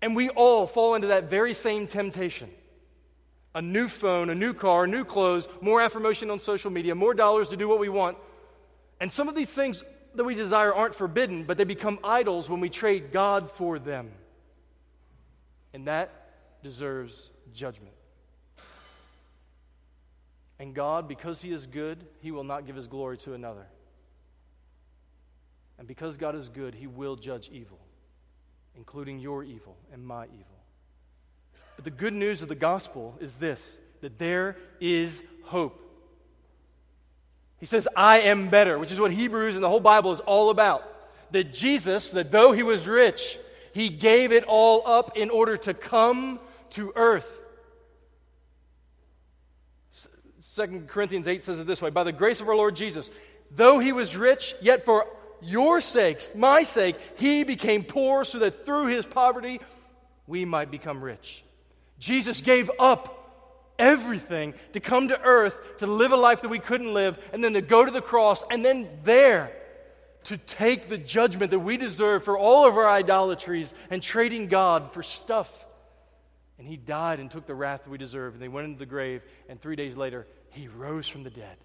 [0.00, 2.48] And we all fall into that very same temptation
[3.54, 7.48] a new phone, a new car, new clothes, more affirmation on social media, more dollars
[7.48, 8.16] to do what we want.
[9.00, 9.82] And some of these things
[10.14, 14.10] that we desire aren't forbidden, but they become idols when we trade God for them.
[15.72, 16.10] And that
[16.62, 17.94] deserves judgment.
[20.58, 23.66] And God, because He is good, He will not give His glory to another.
[25.78, 27.78] And because God is good, He will judge evil,
[28.76, 30.59] including your evil and my evil.
[31.80, 35.80] But the good news of the gospel is this that there is hope.
[37.58, 40.50] He says, I am better, which is what Hebrews and the whole Bible is all
[40.50, 40.84] about.
[41.30, 43.38] That Jesus, that though he was rich,
[43.72, 46.38] he gave it all up in order to come
[46.72, 47.40] to earth.
[50.54, 53.08] 2 Corinthians 8 says it this way By the grace of our Lord Jesus,
[53.50, 55.06] though he was rich, yet for
[55.40, 59.62] your sakes, my sake, he became poor so that through his poverty
[60.26, 61.42] we might become rich.
[62.00, 63.16] Jesus gave up
[63.78, 67.52] everything to come to earth to live a life that we couldn't live, and then
[67.52, 69.52] to go to the cross, and then there
[70.24, 74.92] to take the judgment that we deserve for all of our idolatries and trading God
[74.92, 75.66] for stuff.
[76.58, 78.86] And he died and took the wrath that we deserve, and they went into the
[78.86, 81.56] grave, and three days later, he rose from the dead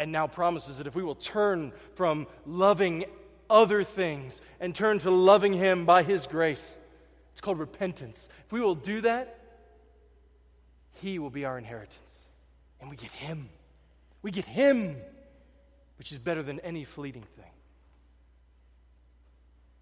[0.00, 3.04] and now promises that if we will turn from loving
[3.50, 6.78] other things and turn to loving Him by His grace,
[7.32, 8.26] it's called repentance.
[8.46, 9.39] If we will do that,
[11.00, 12.28] He will be our inheritance.
[12.80, 13.48] And we get Him.
[14.22, 14.96] We get Him,
[15.98, 17.44] which is better than any fleeting thing.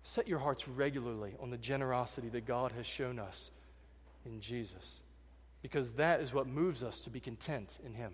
[0.02, 3.50] Set your hearts regularly on the generosity that God has shown us
[4.24, 5.00] in Jesus,
[5.60, 8.12] because that is what moves us to be content in Him,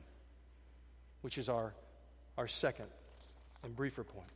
[1.22, 1.72] which is our
[2.36, 2.86] our second
[3.62, 4.28] and briefer point.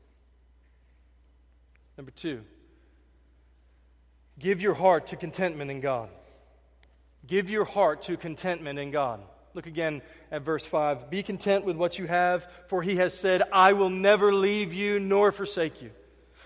[1.96, 2.42] Number two,
[4.38, 6.09] give your heart to contentment in God.
[7.26, 9.20] Give your heart to contentment in God.
[9.54, 11.11] Look again at verse 5.
[11.11, 15.00] Be content with what you have, for he has said, I will never leave you
[15.00, 15.90] nor forsake you.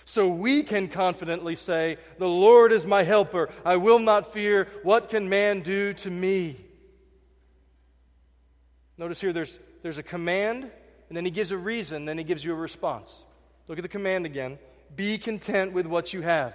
[0.05, 3.51] So we can confidently say, The Lord is my helper.
[3.65, 4.69] I will not fear.
[4.83, 6.57] What can man do to me?
[8.99, 10.71] Notice here there's, there's a command,
[11.09, 13.23] and then he gives a reason, then he gives you a response.
[13.69, 14.59] Look at the command again.
[14.95, 16.55] Be content with what you have.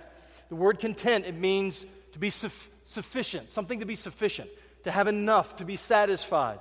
[0.50, 2.50] The word content, it means to be su-
[2.88, 4.50] sufficient, something to be sufficient,
[4.84, 6.60] to have enough, to be satisfied.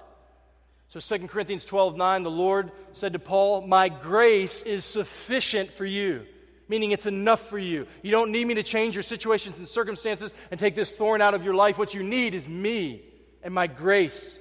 [0.89, 5.85] So 2 Corinthians 12 9, the Lord said to Paul, My grace is sufficient for
[5.85, 6.27] you,
[6.69, 7.87] meaning it's enough for you.
[8.03, 11.35] You don't need me to change your situations and circumstances and take this thorn out
[11.35, 11.79] of your life.
[11.79, 13.03] What you need is me
[13.43, 14.39] and my grace.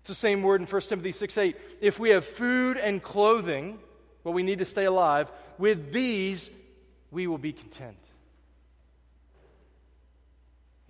[0.00, 1.56] It's the same word in 1 Timothy 6 8.
[1.80, 3.78] If we have food and clothing,
[4.22, 6.50] what we need to stay alive, with these
[7.10, 7.98] we will be content.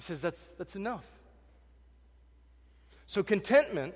[0.03, 1.07] He says that's, that's enough.
[3.07, 3.95] So, contentment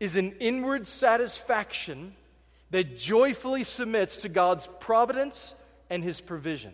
[0.00, 2.14] is an inward satisfaction
[2.70, 5.54] that joyfully submits to God's providence
[5.90, 6.72] and His provision.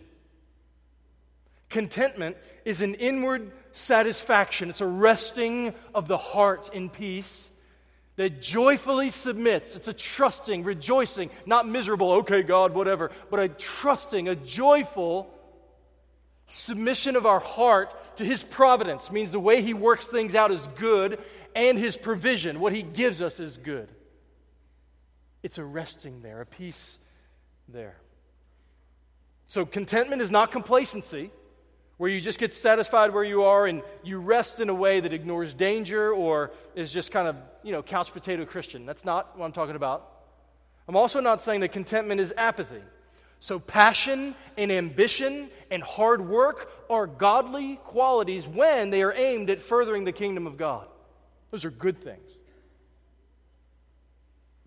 [1.67, 7.49] Contentment is an inward satisfaction, it's a resting of the heart in peace
[8.15, 9.75] that joyfully submits.
[9.75, 15.29] It's a trusting, rejoicing, not miserable, okay, God, whatever, but a trusting, a joyful
[16.49, 19.11] submission of our heart to His providence.
[19.11, 21.19] Means the way He works things out is good,
[21.55, 23.89] and His provision, what He gives us, is good.
[25.41, 26.97] It's a resting there, a peace
[27.67, 27.97] there.
[29.47, 31.31] So, contentment is not complacency
[31.97, 35.11] where you just get satisfied where you are and you rest in a way that
[35.11, 38.85] ignores danger or is just kind of, you know, couch potato Christian.
[38.85, 40.09] That's not what I'm talking about.
[40.87, 42.81] I'm also not saying that contentment is apathy.
[43.39, 49.61] So, passion and ambition and hard work are godly qualities when they are aimed at
[49.61, 50.87] furthering the kingdom of God.
[51.51, 52.29] Those are good things.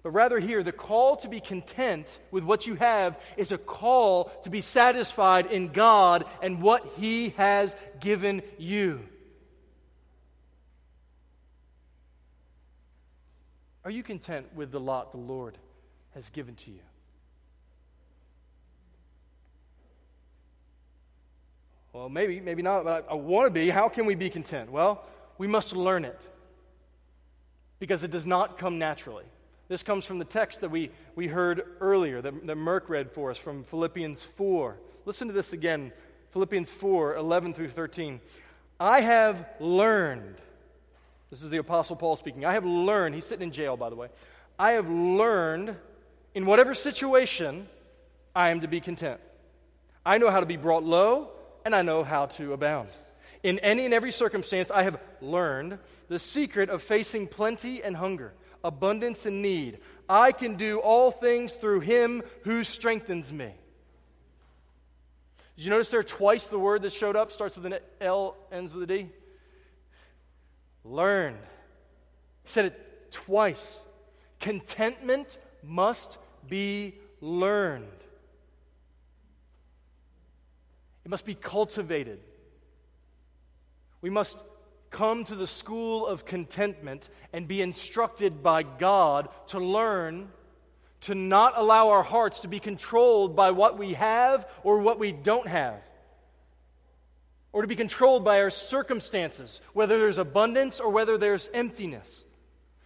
[0.02, 4.24] But rather, here, the call to be content with what you have is a call
[4.42, 9.00] to be satisfied in God and what He has given you.
[13.84, 15.58] Are you content with the lot the Lord
[16.14, 16.80] has given to you?
[21.92, 23.68] Well, maybe, maybe not, but I, I want to be.
[23.68, 24.70] How can we be content?
[24.70, 25.04] Well,
[25.36, 26.28] we must learn it
[27.78, 29.24] because it does not come naturally.
[29.68, 33.30] This comes from the text that we, we heard earlier, that, that Merck read for
[33.30, 34.76] us from Philippians 4.
[35.04, 35.92] Listen to this again
[36.30, 38.20] Philippians 4 11 through 13.
[38.80, 40.36] I have learned,
[41.30, 42.44] this is the Apostle Paul speaking.
[42.44, 44.08] I have learned, he's sitting in jail, by the way.
[44.58, 45.76] I have learned
[46.34, 47.68] in whatever situation
[48.34, 49.20] I am to be content.
[50.06, 51.30] I know how to be brought low,
[51.64, 52.88] and I know how to abound.
[53.42, 58.32] In any and every circumstance, I have learned the secret of facing plenty and hunger
[58.64, 59.78] abundance and need.
[60.08, 63.52] I can do all things through him who strengthens me.
[65.56, 68.72] Did you notice there twice the word that showed up starts with an L, ends
[68.72, 69.08] with a D?
[70.84, 71.34] Learn.
[72.44, 73.78] He said it twice.
[74.40, 77.86] Contentment must be learned,
[81.04, 82.20] it must be cultivated.
[84.00, 84.38] We must
[84.90, 90.28] come to the school of contentment and be instructed by God to learn
[91.02, 95.12] to not allow our hearts to be controlled by what we have or what we
[95.12, 95.80] don't have,
[97.52, 102.24] or to be controlled by our circumstances, whether there's abundance or whether there's emptiness.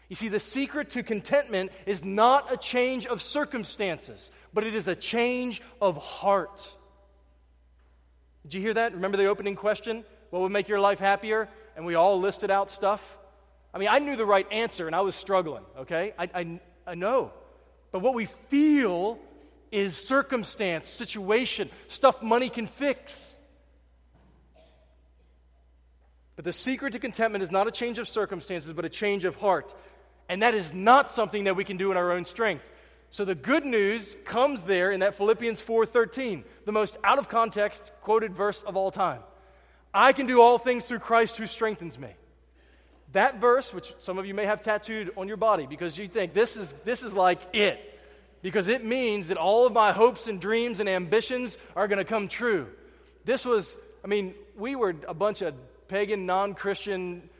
[0.08, 4.88] You see, the secret to contentment is not a change of circumstances, but it is
[4.88, 6.74] a change of heart.
[8.46, 8.94] Did you hear that?
[8.94, 10.04] Remember the opening question?
[10.30, 11.48] What would make your life happier?
[11.76, 13.18] and we all listed out stuff?
[13.72, 16.14] I mean, I knew the right answer and I was struggling, okay?
[16.18, 17.32] I, I, I know.
[17.92, 19.18] But what we feel
[19.70, 23.34] is circumstance, situation, stuff money can fix.
[26.36, 29.36] But the secret to contentment is not a change of circumstances, but a change of
[29.36, 29.74] heart.
[30.28, 32.64] And that is not something that we can do in our own strength.
[33.10, 37.92] So the good news comes there in that Philippians 4:13, the most out of context
[38.02, 39.22] quoted verse of all time.
[39.94, 42.10] I can do all things through Christ who strengthens me.
[43.12, 46.34] That verse, which some of you may have tattooed on your body because you think
[46.34, 47.98] this is, this is like it,
[48.42, 52.04] because it means that all of my hopes and dreams and ambitions are going to
[52.04, 52.66] come true.
[53.24, 55.54] This was, I mean, we were a bunch of
[55.88, 57.30] pagan, non Christian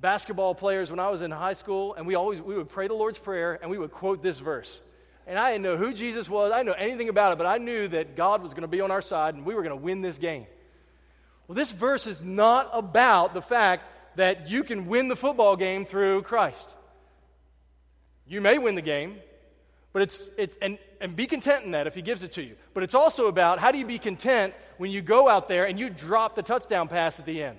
[0.00, 2.94] basketball players when I was in high school, and we always we would pray the
[2.94, 4.80] Lord's Prayer and we would quote this verse.
[5.26, 7.58] And I didn't know who Jesus was, I didn't know anything about it, but I
[7.58, 9.82] knew that God was going to be on our side and we were going to
[9.82, 10.46] win this game.
[11.48, 15.84] Well, this verse is not about the fact that you can win the football game
[15.84, 16.74] through Christ.
[18.26, 19.16] You may win the game,
[19.92, 22.56] but it's, it, and, and be content in that if he gives it to you.
[22.72, 25.78] But it's also about how do you be content when you go out there and
[25.78, 27.58] you drop the touchdown pass at the end?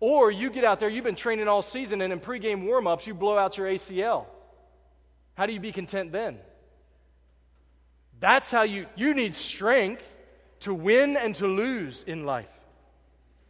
[0.00, 3.14] Or you get out there, you've been training all season, and in pregame warm-ups, you
[3.14, 4.26] blow out your ACL.
[5.34, 6.38] How do you be content then?
[8.20, 10.16] That's how you, you need strength
[10.60, 12.48] to win and to lose in life.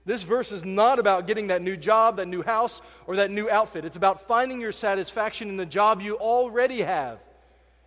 [0.05, 3.51] This verse is not about getting that new job, that new house, or that new
[3.51, 3.85] outfit.
[3.85, 7.19] It's about finding your satisfaction in the job you already have,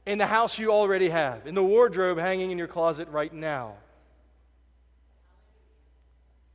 [0.06, 3.74] in the house you already have, in the wardrobe hanging in your closet right now.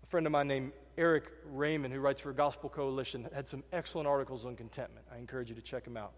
[0.05, 4.07] A friend of mine named Erik Raymond, who writes for Gospel Coalition, had some excellent
[4.07, 5.05] articles on contentment.
[5.13, 6.13] I encourage you to check them out.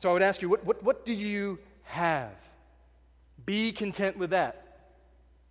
[0.00, 2.32] So I would ask you, what, what, what do you have?
[3.44, 4.62] Be content with that.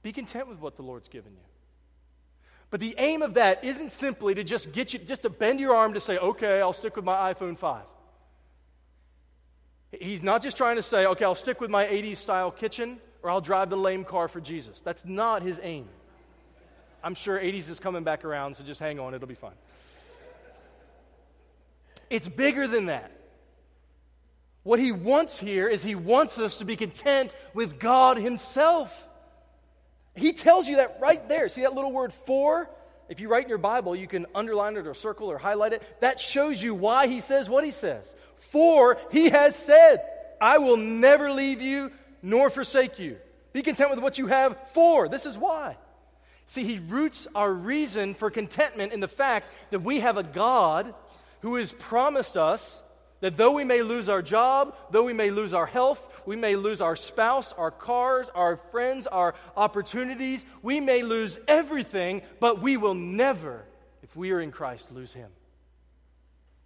[0.04, 1.46] Be content with what the Lord's given you.
[2.70, 5.76] But the aim of that isn't simply to just get you, just to bend your
[5.76, 7.84] arm to say, okay, I'll stick with my iPhone 5.
[10.00, 13.30] He's not just trying to say, okay, I'll stick with my 80s style kitchen or
[13.30, 14.82] I'll drive the lame car for Jesus.
[14.82, 15.88] That's not his aim.
[17.04, 19.54] I'm sure 80s is coming back around, so just hang on, it'll be fine.
[22.10, 23.12] It's bigger than that.
[24.66, 29.06] What he wants here is he wants us to be content with God himself.
[30.16, 31.50] He tells you that right there.
[31.50, 32.68] See that little word for?
[33.08, 35.84] If you write in your Bible, you can underline it or circle or highlight it.
[36.02, 38.12] That shows you why he says what he says.
[38.38, 40.02] For he has said,
[40.42, 41.92] I will never leave you
[42.24, 43.18] nor forsake you.
[43.54, 45.78] Be content with what you have, for this is why.
[46.48, 50.92] See, he roots our reason for contentment in the fact that we have a God
[51.42, 52.82] who has promised us
[53.26, 56.56] that though we may lose our job, though we may lose our health, we may
[56.56, 62.78] lose our spouse, our cars, our friends, our opportunities, we may lose everything, but we
[62.78, 63.66] will never,
[64.04, 65.32] if we are in Christ, lose Him.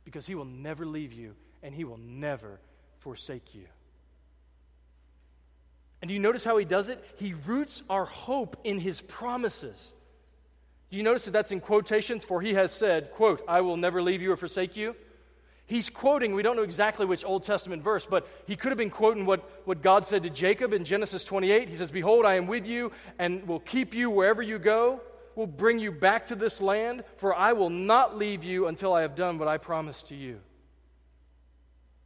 [0.04, 1.34] Because He will never leave you
[1.64, 2.60] and He will never
[2.98, 3.64] forsake you.
[6.02, 7.02] And do you notice how he does it?
[7.16, 9.94] He roots our hope in his promises.
[10.92, 12.26] Do you notice that that's in quotations?
[12.26, 14.98] For he has said, quote, I will never leave you or forsake you.
[15.70, 18.90] He's quoting, we don't know exactly which Old Testament verse, but he could have been
[18.90, 21.70] quoting what, what God said to Jacob in Genesis 28.
[21.70, 25.00] He says, Behold, I am with you and will keep you wherever you go,
[25.36, 29.04] will bring you back to this land, for I will not leave you until I
[29.04, 30.40] have done what I promised to you.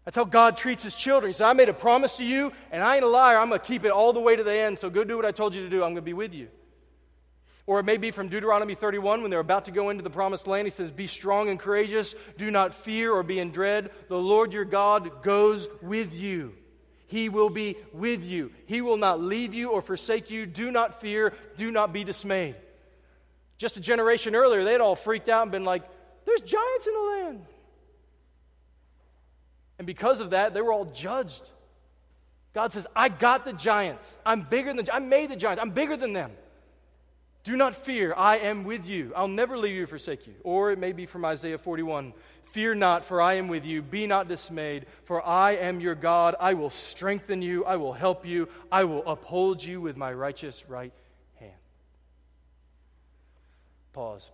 [0.03, 1.29] That's how God treats his children.
[1.29, 3.37] He said, I made a promise to you, and I ain't a liar.
[3.37, 5.25] I'm going to keep it all the way to the end, so go do what
[5.25, 5.77] I told you to do.
[5.77, 6.49] I'm going to be with you.
[7.65, 10.47] Or it may be from Deuteronomy 31 when they're about to go into the promised
[10.47, 10.67] land.
[10.67, 12.13] He says, Be strong and courageous.
[12.37, 13.91] Do not fear or be in dread.
[14.09, 16.53] The Lord your God goes with you.
[17.07, 18.51] He will be with you.
[18.65, 20.45] He will not leave you or forsake you.
[20.45, 21.33] Do not fear.
[21.55, 22.55] Do not be dismayed.
[23.57, 25.83] Just a generation earlier, they'd all freaked out and been like,
[26.25, 27.45] There's giants in the land.
[29.77, 31.49] And because of that, they were all judged.
[32.53, 34.13] God says, I got the giants.
[34.25, 35.61] I'm bigger than I made the giants.
[35.61, 36.31] I'm bigger than them.
[37.43, 38.13] Do not fear.
[38.15, 39.11] I am with you.
[39.15, 40.35] I'll never leave you or forsake you.
[40.43, 42.13] Or it may be from Isaiah 41.
[42.45, 43.81] Fear not, for I am with you.
[43.81, 46.35] Be not dismayed, for I am your God.
[46.39, 47.65] I will strengthen you.
[47.65, 48.47] I will help you.
[48.71, 50.93] I will uphold you with my righteous right
[51.39, 51.51] hand.
[53.91, 54.29] Pause.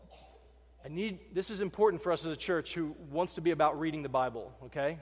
[0.84, 3.80] I need this is important for us as a church who wants to be about
[3.80, 4.98] reading the Bible, okay?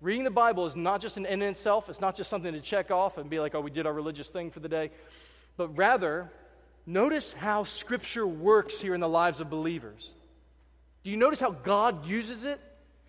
[0.00, 2.60] Reading the Bible is not just an end in itself, it's not just something to
[2.60, 4.90] check off and be like, oh, we did our religious thing for the day,
[5.56, 6.30] but rather,
[6.86, 10.12] notice how Scripture works here in the lives of believers.
[11.02, 12.60] Do you notice how God uses it?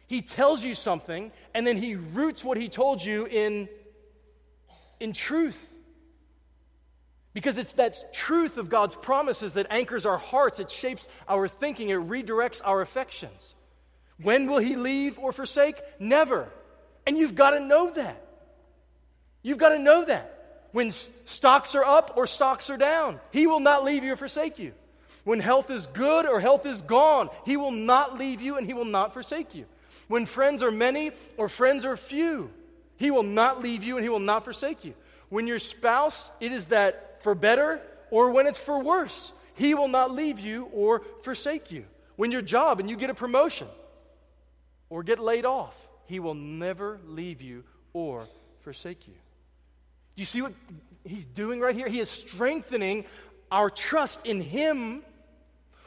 [0.08, 3.68] He tells you something, and then He roots what He told you in,
[5.00, 5.60] in truth.
[7.34, 11.90] Because it's that truth of God's promises that anchors our hearts, it shapes our thinking,
[11.90, 13.56] it redirects our affections.
[14.22, 15.82] When will He leave or forsake?
[16.00, 16.50] Never.
[17.06, 18.26] And you've got to know that.
[19.42, 20.35] You've got to know that.
[20.76, 24.60] When stocks are up or stocks are down, He will not leave you or forsake
[24.60, 24.74] you.
[25.24, 28.74] When health is good or health is gone, He will not leave you and He
[28.74, 29.68] will not forsake you.
[30.10, 32.52] When friends are many or friends are few,
[32.98, 34.96] He will not leave you and He will not forsake you.
[35.30, 37.80] When your spouse, it is that for better
[38.12, 41.86] or when it's for worse, He will not leave you or forsake you.
[42.18, 43.70] When your job and you get a promotion
[44.90, 47.64] or get laid off, he will never leave you
[47.94, 48.28] or
[48.60, 49.14] forsake you.
[50.16, 50.54] Do you see what
[51.04, 51.90] he's doing right here?
[51.90, 53.06] He is strengthening
[53.52, 55.04] our trust in him,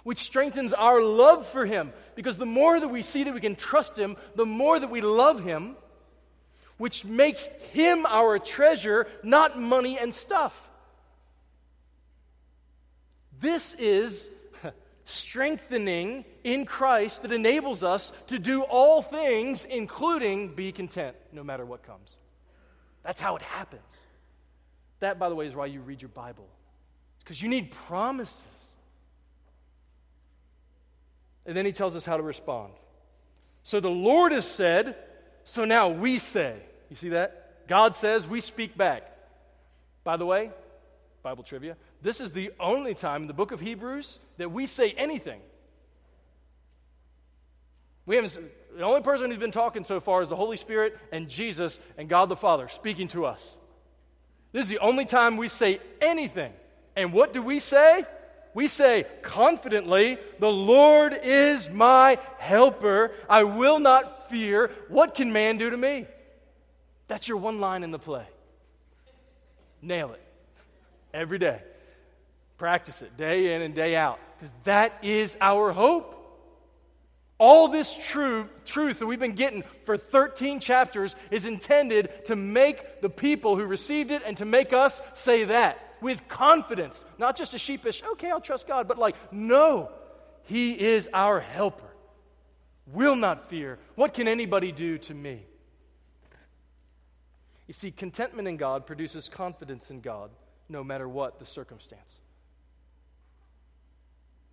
[0.05, 1.93] which strengthens our love for him.
[2.15, 5.01] Because the more that we see that we can trust him, the more that we
[5.01, 5.77] love him,
[6.77, 10.69] which makes him our treasure, not money and stuff.
[13.41, 14.29] This is
[15.05, 21.65] strengthening in Christ that enables us to do all things, including be content no matter
[21.65, 22.17] what comes.
[23.03, 23.99] That's how it happens.
[25.01, 26.49] That, by the way, is why you read your Bible,
[27.21, 28.45] because you need promises.
[31.47, 32.73] And then he tells us how to respond.
[33.63, 34.97] So the Lord has said,
[35.45, 36.57] so now we say.
[36.91, 37.67] You see that?
[37.69, 39.11] God says, we speak back.
[40.05, 40.51] By the way,
[41.23, 44.93] Bible trivia, this is the only time in the book of Hebrews that we say
[44.93, 45.41] anything.
[48.07, 48.39] We haven't,
[48.77, 52.09] the only person who's been talking so far is the Holy Spirit and Jesus and
[52.09, 53.59] God the Father speaking to us.
[54.53, 56.53] This is the only time we say anything.
[56.97, 58.05] And what do we say?
[58.55, 63.13] We say confidently, The Lord is my helper.
[63.29, 64.71] I will not fear.
[64.89, 66.07] What can man do to me?
[67.07, 68.27] That's your one line in the play.
[69.81, 70.23] Nail it
[71.15, 71.63] every day.
[72.59, 76.18] Practice it day in and day out because that is our hope.
[77.39, 83.01] All this true, truth that we've been getting for 13 chapters is intended to make
[83.01, 87.03] the people who received it and to make us say that with confidence.
[87.17, 89.91] Not just a sheepish, okay, I'll trust God, but like, no,
[90.45, 91.89] He is our helper.
[92.89, 93.79] Will not fear.
[93.95, 95.45] What can anybody do to me?
[97.69, 100.31] You see, contentment in God produces confidence in God
[100.69, 102.19] no matter what the circumstance.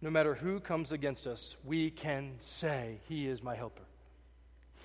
[0.02, 3.84] No matter who comes against us, we can say, He is my helper.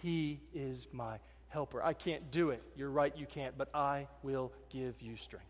[0.03, 1.83] He is my helper.
[1.83, 2.63] I can't do it.
[2.77, 5.47] You're right, you can't, but I will give you strength.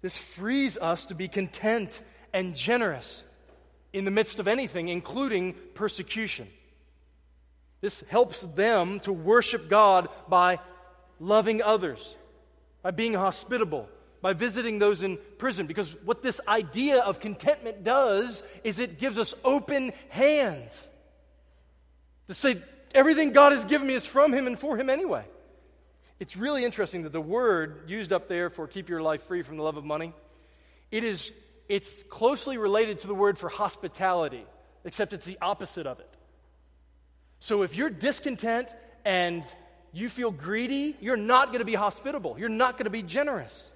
[0.00, 2.00] This frees us to be content
[2.32, 3.22] and generous
[3.92, 6.48] in the midst of anything, including persecution.
[7.80, 10.60] This helps them to worship God by
[11.18, 12.16] loving others,
[12.82, 13.88] by being hospitable,
[14.22, 15.66] by visiting those in prison.
[15.66, 20.88] Because what this idea of contentment does is it gives us open hands
[22.28, 22.58] to say,
[22.94, 25.24] everything God has given me is from Him and for Him anyway.
[26.20, 29.56] It's really interesting that the word used up there for keep your life free from
[29.56, 30.12] the love of money,
[30.90, 31.32] it is
[31.68, 34.44] it's closely related to the word for hospitality,
[34.84, 36.08] except it's the opposite of it.
[37.38, 38.68] So if you're discontent
[39.04, 39.44] and
[39.92, 42.36] you feel greedy, you're not going to be hospitable.
[42.38, 43.70] You're not going to be generous.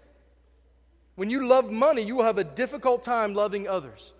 [1.17, 4.12] When you love money, you will have a difficult time loving others.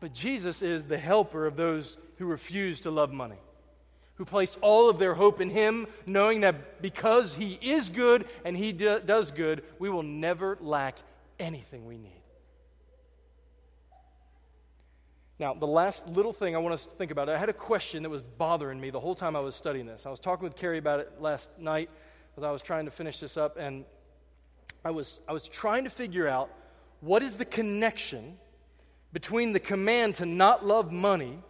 [0.00, 3.38] But Jesus is the helper of those who refuse to love money,
[4.16, 8.56] who place all of their hope in Him, knowing that because He is good and
[8.56, 10.96] He do, does good, we will never lack
[11.38, 12.12] anything we need.
[15.38, 18.04] Now, the last little thing I want us to think about, I had a question
[18.04, 20.06] that was bothering me the whole time I was studying this.
[20.06, 21.90] I was talking with Carrie about it last night
[22.38, 23.84] as I was trying to finish this up, and
[24.86, 26.48] I was, I was trying to figure out
[27.00, 28.36] what is the connection
[29.12, 31.40] between the command to not love money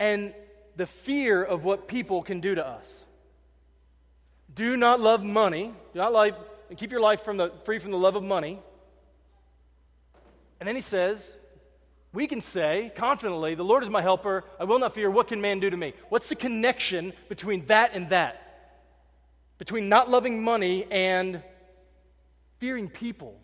[0.00, 0.34] and
[0.74, 3.04] the fear of what people can do to us.
[4.52, 5.72] Do not love money.
[5.92, 6.34] Do not like
[6.68, 8.58] and keep your life from the, free from the love of money.
[10.58, 11.24] And then he says,
[12.12, 14.42] we can say confidently, The Lord is my helper.
[14.58, 15.08] I will not fear.
[15.12, 15.94] What can man do to me?
[16.08, 18.40] What's the connection between that and that?
[19.58, 21.40] Between not loving money and
[22.62, 23.34] fearing people?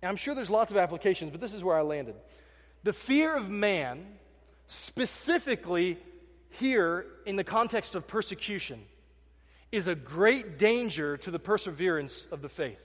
[0.00, 2.14] And I'm sure there's lots of applications, but this is where I landed.
[2.82, 4.06] The fear of man,
[4.68, 5.98] specifically
[6.48, 8.80] here in the context of persecution,
[9.70, 12.82] is a great danger to the perseverance of the faith.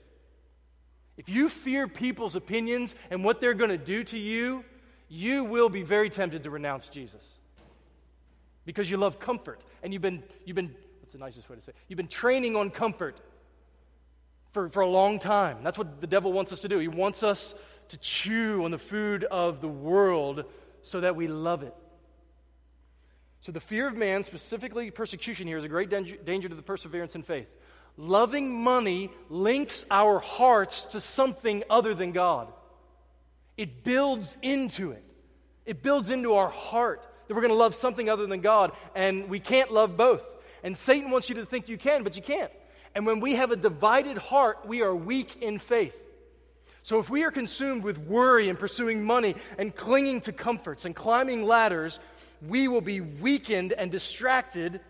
[1.15, 4.65] If you fear people's opinions and what they're going to do to you,
[5.07, 7.25] you will be very tempted to renounce Jesus.
[8.65, 9.61] Because you love comfort.
[9.81, 11.71] And you've been, you've been what's the nicest way to say?
[11.87, 13.21] You've been training on comfort
[14.57, 15.59] for, for a long time.
[15.61, 16.79] That's what the devil wants us to do.
[16.79, 17.53] He wants us
[17.89, 20.45] to chew on the food of the world
[20.81, 21.75] so that we love it.
[23.39, 26.63] So, the fear of man, specifically persecution here, is a great danger, danger to the
[26.63, 27.47] perseverance in faith.
[27.97, 32.51] Loving money links our hearts to something other than God.
[33.57, 35.03] It builds into it.
[35.67, 39.29] It builds into our heart that we're going to love something other than God, and
[39.29, 40.23] we can't love both.
[40.63, 42.51] And Satan wants you to think you can, but you can't.
[42.97, 46.01] And when we have a divided heart, we are weak in faith.
[46.81, 50.95] So if we are consumed with worry and pursuing money and clinging to comforts and
[50.95, 51.99] climbing ladders,
[52.41, 54.81] we will be weakened and distracted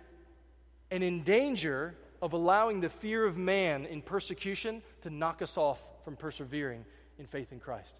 [0.89, 5.81] and in danger of allowing the fear of man in persecution to knock us off
[6.05, 6.85] from persevering
[7.19, 7.99] in faith in Christ.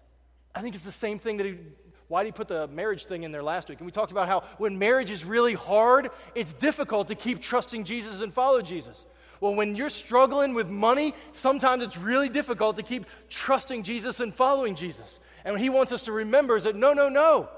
[0.54, 1.58] I think it's the same thing that he,
[2.06, 3.78] why did he put the marriage thing in there last week?
[3.78, 7.84] And we talked about how when marriage is really hard, it's difficult to keep trusting
[7.84, 9.04] Jesus and follow Jesus.
[9.40, 14.34] Well, when you're struggling with money, sometimes it's really difficult to keep trusting Jesus and
[14.34, 15.20] following Jesus.
[15.44, 17.48] And what he wants us to remember is that no, no, no.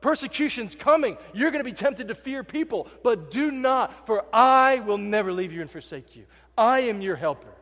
[0.00, 1.16] Persecution's coming.
[1.32, 5.32] You're going to be tempted to fear people, but do not, for I will never
[5.32, 6.24] leave you and forsake you.
[6.56, 7.54] I am your helper.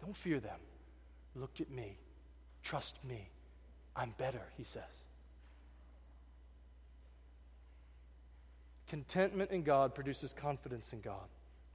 [0.00, 0.58] Don't fear them.
[1.36, 1.98] Look at me.
[2.62, 3.28] Trust me.
[3.94, 4.82] I'm better, he says.
[8.88, 11.28] Contentment in God produces confidence in God.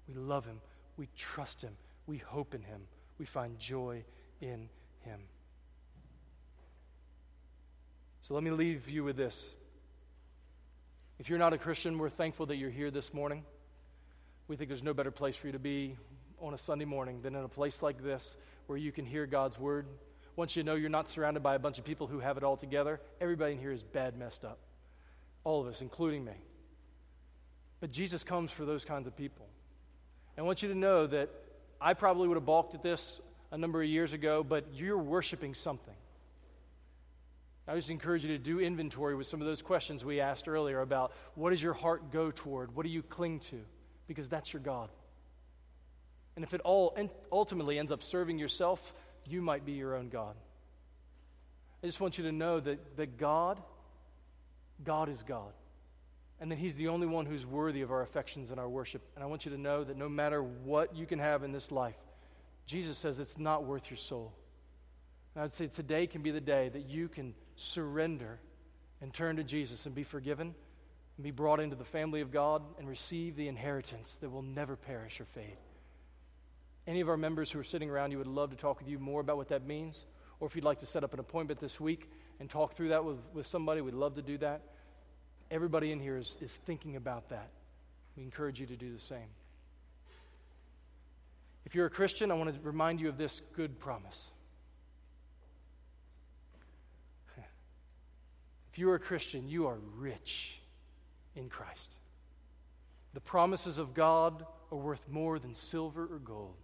[0.07, 0.59] We love him.
[0.99, 1.71] We trust him.
[2.07, 2.81] We hope in him.
[3.19, 4.03] We find joy
[4.41, 4.67] in
[5.05, 5.21] him.
[8.21, 9.49] So let me leave you with this.
[11.17, 13.45] If you're not a Christian, we're thankful that you're here this morning.
[14.49, 15.95] We think there's no better place for you to be
[16.41, 18.35] on a Sunday morning than in a place like this
[18.67, 19.85] where you can hear God's word.
[20.35, 22.57] Once you know you're not surrounded by a bunch of people who have it all
[22.57, 24.59] together, everybody in here is bad, messed up.
[25.45, 26.33] All of us, including me.
[27.79, 29.47] But Jesus comes for those kinds of people.
[30.39, 31.29] I want you to know that
[31.81, 33.19] I probably would have balked at this
[33.51, 35.93] a number of years ago, but you're worshiping something.
[37.67, 40.79] I just encourage you to do inventory with some of those questions we asked earlier
[40.79, 42.73] about what does your heart go toward?
[42.73, 43.59] What do you cling to?
[44.07, 44.89] Because that's your God.
[46.37, 46.97] And if it all
[47.33, 48.93] ultimately ends up serving yourself,
[49.27, 50.35] you might be your own God.
[51.83, 53.61] I just want you to know that, that God,
[54.85, 55.51] God is God
[56.39, 59.01] and that He's the only one who's worthy of our affections and our worship.
[59.15, 61.71] And I want you to know that no matter what you can have in this
[61.71, 61.97] life,
[62.65, 64.33] Jesus says it's not worth your soul.
[65.35, 68.39] And I'd say today can be the day that you can surrender
[69.01, 70.53] and turn to Jesus and be forgiven
[71.17, 74.75] and be brought into the family of God and receive the inheritance that will never
[74.75, 75.57] perish or fade.
[76.87, 78.99] Any of our members who are sitting around you would love to talk with you
[78.99, 80.05] more about what that means.
[80.39, 82.09] Or if you'd like to set up an appointment this week
[82.39, 84.61] and talk through that with, with somebody, we'd love to do that.
[85.51, 87.49] Everybody in here is, is thinking about that.
[88.15, 89.29] We encourage you to do the same.
[91.65, 94.27] If you're a Christian, I want to remind you of this good promise.
[98.71, 100.59] If you are a Christian, you are rich
[101.35, 101.91] in Christ.
[103.13, 106.55] The promises of God are worth more than silver or gold.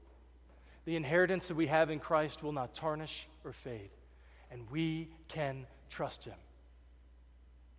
[0.85, 3.89] The inheritance that we have in Christ will not tarnish or fade,
[4.51, 6.35] and we can trust Him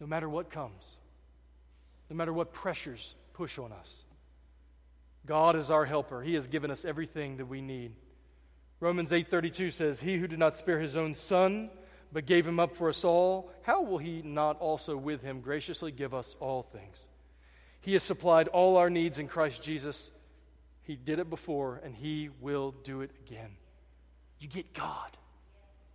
[0.00, 0.96] no matter what comes,
[2.10, 4.04] no matter what pressures push on us.
[5.24, 6.22] God is our helper.
[6.22, 7.94] He has given us everything that we need.
[8.78, 11.70] Romans 8:32 says, "He who did not spare his own son,
[12.12, 15.90] but gave him up for us all, how will he not also with him graciously
[15.90, 17.08] give us all things?"
[17.80, 20.10] He has supplied all our needs in Christ Jesus.
[20.82, 23.56] He did it before and he will do it again.
[24.38, 25.16] You get God.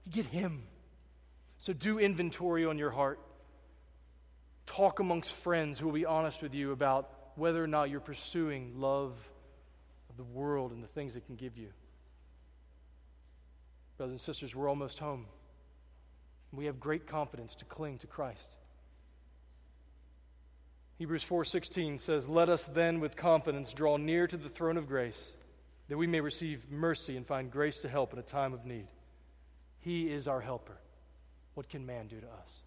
[0.05, 0.67] You get him.
[1.57, 3.19] So do inventory on your heart
[4.71, 8.79] talk amongst friends who will be honest with you about whether or not you're pursuing
[8.79, 9.13] love
[10.09, 11.67] of the world and the things it can give you.
[13.97, 15.27] Brothers and sisters, we're almost home.
[16.53, 18.55] We have great confidence to cling to Christ.
[20.97, 25.35] Hebrews 4:16 says, "Let us then with confidence draw near to the throne of grace,
[25.87, 28.87] that we may receive mercy and find grace to help in a time of need."
[29.79, 30.77] He is our helper.
[31.55, 32.63] What can man do to us?